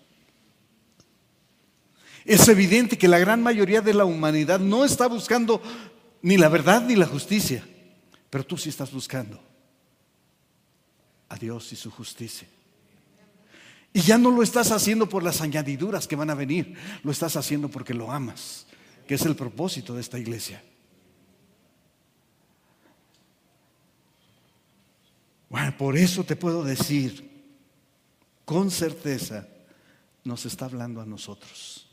[2.24, 5.62] Es evidente que la gran mayoría de la humanidad no está buscando
[6.22, 7.64] ni la verdad ni la justicia,
[8.30, 9.40] pero tú sí estás buscando
[11.30, 12.48] a Dios y su justicia.
[13.96, 17.38] Y ya no lo estás haciendo por las añadiduras que van a venir, lo estás
[17.38, 18.68] haciendo porque lo amas,
[19.08, 20.62] que es el propósito de esta iglesia.
[25.48, 27.48] Bueno, por eso te puedo decir,
[28.44, 29.48] con certeza,
[30.26, 31.88] nos está hablando a nosotros.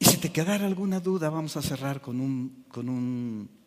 [0.00, 3.57] Y si te quedara alguna duda, vamos a cerrar con, un, con un,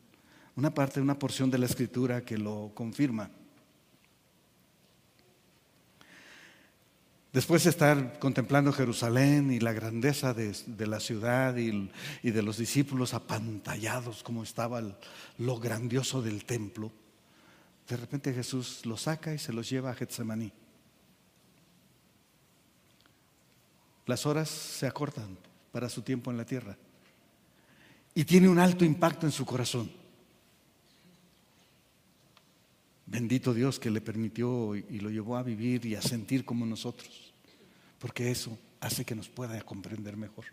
[0.61, 3.31] una parte, una porción de la escritura que lo confirma.
[7.33, 10.53] Después de estar contemplando Jerusalén y la grandeza de,
[10.85, 11.89] la ciudad y,
[12.21, 14.83] de los discípulos apantallados como estaba
[15.39, 16.91] lo grandioso del templo,
[17.89, 20.53] de repente Jesús los saca y se los lleva a Getsemaní.
[24.05, 25.39] Las horas se acortan
[25.71, 26.77] para su tiempo en la tierra
[28.13, 30.00] y tiene un alto impacto en su corazón.
[33.11, 37.33] Bendito Dios que le permitió y lo llevó a vivir y a sentir como nosotros,
[37.99, 40.45] porque eso hace que nos pueda comprender mejor.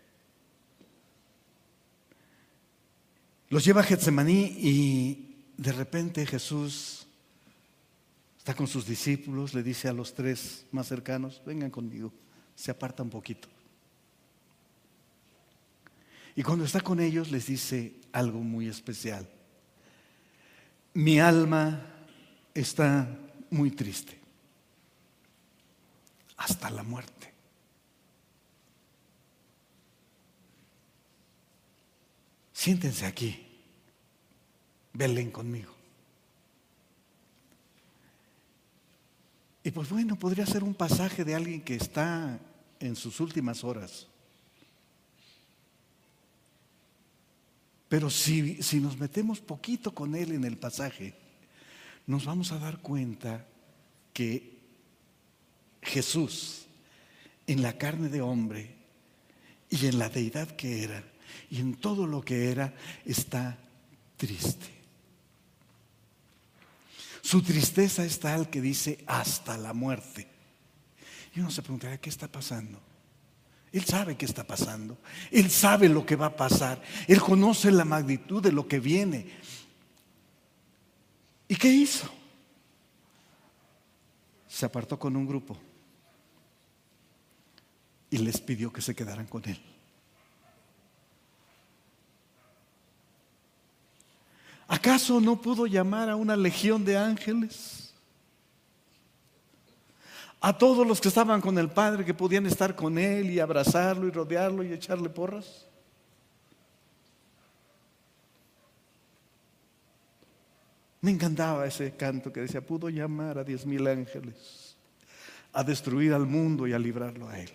[3.47, 7.07] Los lleva a Getsemaní y de repente Jesús
[8.37, 12.11] está con sus discípulos, le dice a los tres más cercanos, vengan conmigo,
[12.55, 13.47] se aparta un poquito.
[16.35, 19.29] Y cuando está con ellos les dice algo muy especial.
[20.93, 21.95] Mi alma
[22.61, 23.07] está
[23.49, 24.17] muy triste,
[26.37, 27.33] hasta la muerte.
[32.53, 33.47] Siéntense aquí,
[34.93, 35.73] velen conmigo.
[39.63, 42.39] Y pues bueno, podría ser un pasaje de alguien que está
[42.79, 44.07] en sus últimas horas.
[47.87, 51.15] Pero si, si nos metemos poquito con él en el pasaje,
[52.09, 53.45] nos vamos a dar cuenta
[54.13, 54.57] que
[55.79, 56.65] Jesús,
[57.45, 58.75] en la carne de hombre
[59.69, 61.03] y en la deidad que era,
[61.51, 62.73] y en todo lo que era,
[63.05, 63.59] está
[64.17, 64.65] triste.
[67.21, 70.27] Su tristeza es tal que dice hasta la muerte.
[71.35, 72.81] Y uno se preguntará, ¿qué está pasando?
[73.71, 74.97] Él sabe qué está pasando.
[75.29, 76.81] Él sabe lo que va a pasar.
[77.07, 79.27] Él conoce la magnitud de lo que viene.
[81.49, 82.07] ¿Y qué hizo?
[84.47, 85.57] Se apartó con un grupo
[88.11, 89.59] y les pidió que se quedaran con él.
[94.67, 97.95] ¿Acaso no pudo llamar a una legión de ángeles?
[100.39, 104.07] A todos los que estaban con el Padre, que podían estar con Él y abrazarlo
[104.07, 105.65] y rodearlo y echarle porras.
[111.01, 114.75] Me encantaba ese canto que decía, pudo llamar a diez mil ángeles
[115.53, 117.49] a destruir al mundo y a librarlo a Él.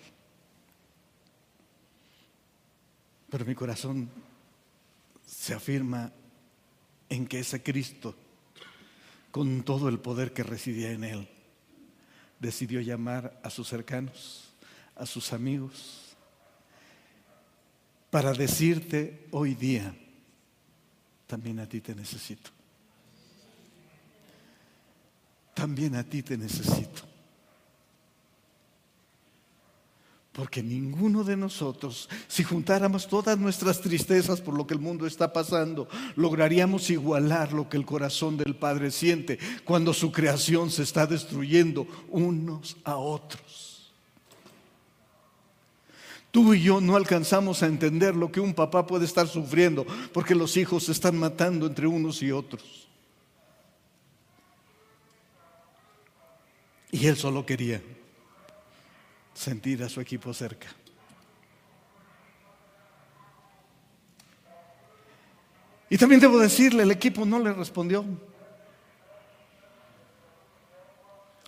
[3.30, 4.08] Pero mi corazón
[5.26, 6.12] se afirma
[7.08, 8.14] en que ese Cristo,
[9.30, 11.28] con todo el poder que residía en Él,
[12.40, 14.52] decidió llamar a sus cercanos,
[14.96, 16.16] a sus amigos,
[18.10, 19.94] para decirte hoy día,
[21.26, 22.50] también a ti te necesito.
[25.54, 27.02] También a ti te necesito.
[30.34, 35.32] Porque ninguno de nosotros, si juntáramos todas nuestras tristezas por lo que el mundo está
[35.32, 41.06] pasando, lograríamos igualar lo que el corazón del Padre siente cuando su creación se está
[41.06, 43.92] destruyendo unos a otros.
[46.32, 50.34] Tú y yo no alcanzamos a entender lo que un papá puede estar sufriendo porque
[50.34, 52.83] los hijos se están matando entre unos y otros.
[56.94, 57.82] Y él solo quería
[59.34, 60.68] sentir a su equipo cerca.
[65.90, 68.04] Y también debo decirle, el equipo no le respondió.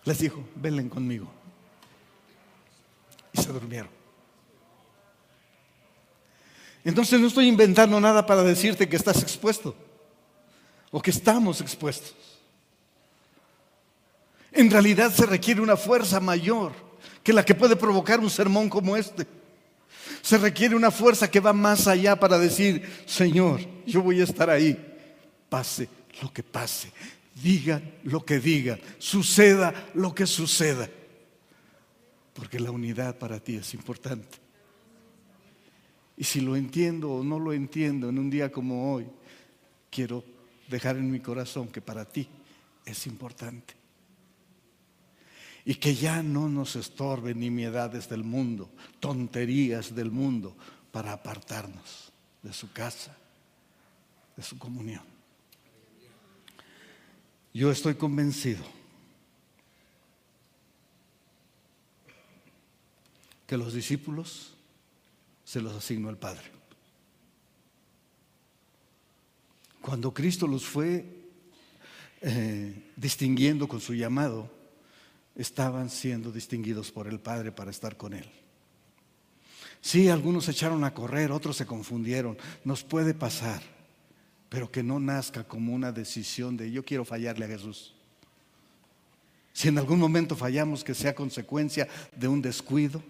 [0.03, 1.29] Les dijo, velen conmigo.
[3.33, 3.91] Y se durmieron.
[6.83, 9.77] Entonces no estoy inventando nada para decirte que estás expuesto
[10.91, 12.36] o que estamos expuestos.
[14.57, 16.73] En realidad se requiere una fuerza mayor
[17.23, 19.27] que la que puede provocar un sermón como este.
[20.23, 24.49] Se requiere una fuerza que va más allá para decir, Señor, yo voy a estar
[24.49, 24.75] ahí,
[25.51, 25.91] pase
[26.23, 26.91] lo que pase,
[27.35, 30.89] digan lo que digan, suceda lo que suceda,
[32.33, 34.39] porque la unidad para ti es importante.
[36.17, 39.07] Y si lo entiendo o no lo entiendo en un día como hoy,
[39.91, 40.25] quiero
[40.67, 42.27] dejar en mi corazón que para ti
[42.87, 43.86] es importante
[45.69, 48.71] y que ya no nos estorben nimiedades del mundo,
[49.01, 50.57] tonterías del mundo,
[50.93, 53.15] para apartarnos de su casa,
[54.37, 55.03] de su comunión.
[57.53, 58.65] Yo estoy convencido
[63.49, 64.55] que los discípulos
[65.45, 66.45] se los asignó el Padre.
[69.81, 71.05] Cuando Cristo los fue
[72.21, 74.56] eh, distinguiendo con su llamado,
[75.37, 78.29] estaban siendo distinguidos por el Padre para estar con Él.
[79.81, 82.37] Sí, algunos se echaron a correr, otros se confundieron.
[82.65, 83.63] Nos puede pasar,
[84.49, 87.95] pero que no nazca como una decisión de yo quiero fallarle a Jesús.
[89.53, 93.03] Si en algún momento fallamos, que sea consecuencia de un descuido,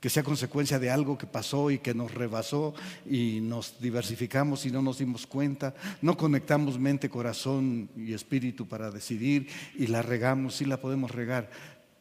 [0.00, 2.74] que sea consecuencia de algo que pasó y que nos rebasó
[3.08, 8.90] y nos diversificamos y no nos dimos cuenta, no conectamos mente, corazón y espíritu para
[8.90, 11.50] decidir y la regamos, sí la podemos regar,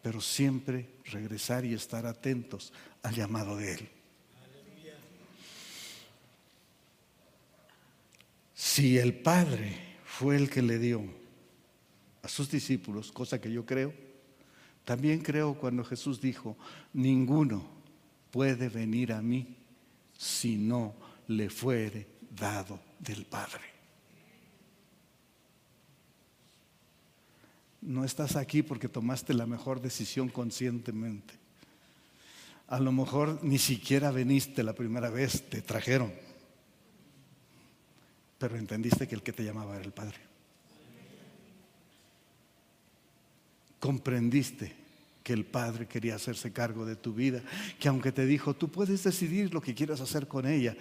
[0.02, 3.90] pero siempre regresar y estar atentos al llamado de Él.
[8.54, 11.04] Si el Padre fue el que le dio
[12.24, 13.94] a sus discípulos, cosa que yo creo,
[14.84, 16.58] también creo cuando Jesús dijo,
[16.94, 17.74] ninguno
[18.36, 19.56] puede venir a mí
[20.18, 20.94] si no
[21.30, 23.64] le fuere dado del Padre.
[27.80, 31.34] No estás aquí porque tomaste la mejor decisión conscientemente.
[32.68, 36.12] A lo mejor ni siquiera veniste la primera vez, te trajeron.
[38.38, 40.18] Pero entendiste que el que te llamaba era el Padre.
[43.80, 44.85] Comprendiste
[45.26, 47.41] que el Padre quería hacerse cargo de tu vida,
[47.80, 50.77] que aunque te dijo, tú puedes decidir lo que quieras hacer con ella,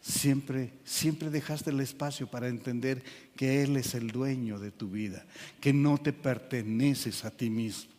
[0.00, 3.02] siempre, siempre dejaste el espacio para entender
[3.34, 5.26] que Él es el dueño de tu vida,
[5.60, 7.90] que no te perteneces a ti mismo.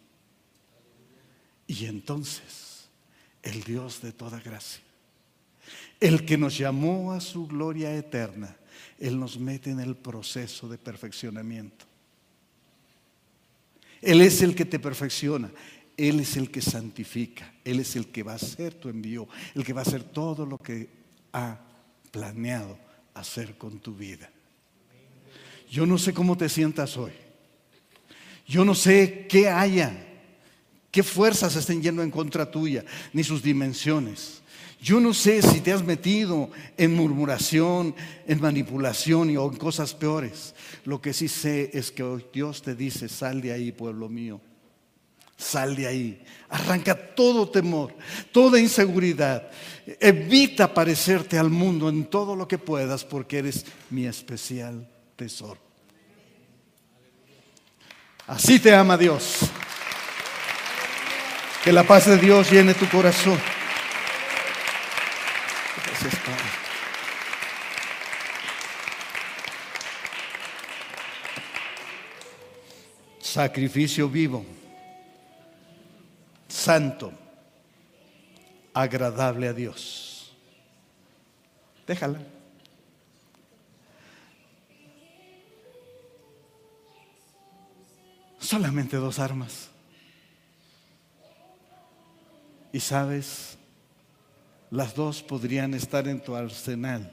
[1.67, 2.87] Y entonces,
[3.43, 4.81] el Dios de toda gracia,
[5.99, 8.55] el que nos llamó a su gloria eterna,
[8.99, 11.89] Él nos mete en el proceso de perfeccionamiento.
[14.01, 15.51] Él es el que te perfecciona.
[15.99, 19.65] Él es el que santifica, Él es el que va a hacer tu envío, el
[19.65, 20.89] que va a hacer todo lo que
[21.33, 21.59] ha
[22.11, 22.77] planeado
[23.13, 24.29] hacer con tu vida.
[25.69, 27.11] Yo no sé cómo te sientas hoy.
[28.47, 30.05] Yo no sé qué haya
[30.91, 34.41] qué fuerzas estén yendo en contra tuya, ni sus dimensiones.
[34.81, 37.93] Yo no sé si te has metido en murmuración,
[38.25, 40.55] en manipulación o en cosas peores.
[40.85, 44.39] Lo que sí sé es que hoy Dios te dice, sal de ahí, pueblo mío.
[45.39, 46.23] Sal de ahí.
[46.49, 47.95] Arranca todo temor,
[48.31, 49.49] toda inseguridad.
[49.99, 55.59] Evita parecerte al mundo en todo lo que puedas porque eres mi especial tesoro.
[58.27, 59.39] Así te ama Dios.
[61.63, 63.39] Que la paz de Dios llene tu corazón.
[73.21, 74.43] Sacrificio vivo,
[76.49, 77.13] santo,
[78.73, 80.35] agradable a Dios.
[81.87, 82.19] Déjala.
[88.39, 89.69] Solamente dos armas.
[92.71, 93.57] Y sabes,
[94.69, 97.11] las dos podrían estar en tu arsenal,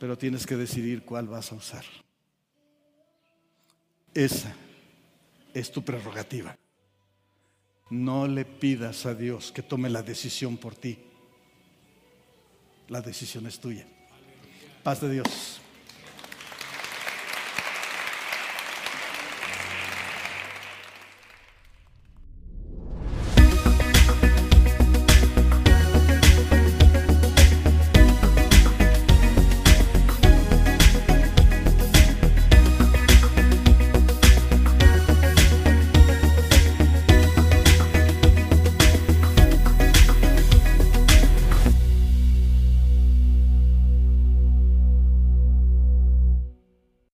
[0.00, 1.84] pero tienes que decidir cuál vas a usar.
[4.14, 4.52] Esa
[5.54, 6.56] es tu prerrogativa.
[7.90, 10.98] No le pidas a Dios que tome la decisión por ti.
[12.88, 13.86] La decisión es tuya.
[14.82, 15.60] Paz de Dios.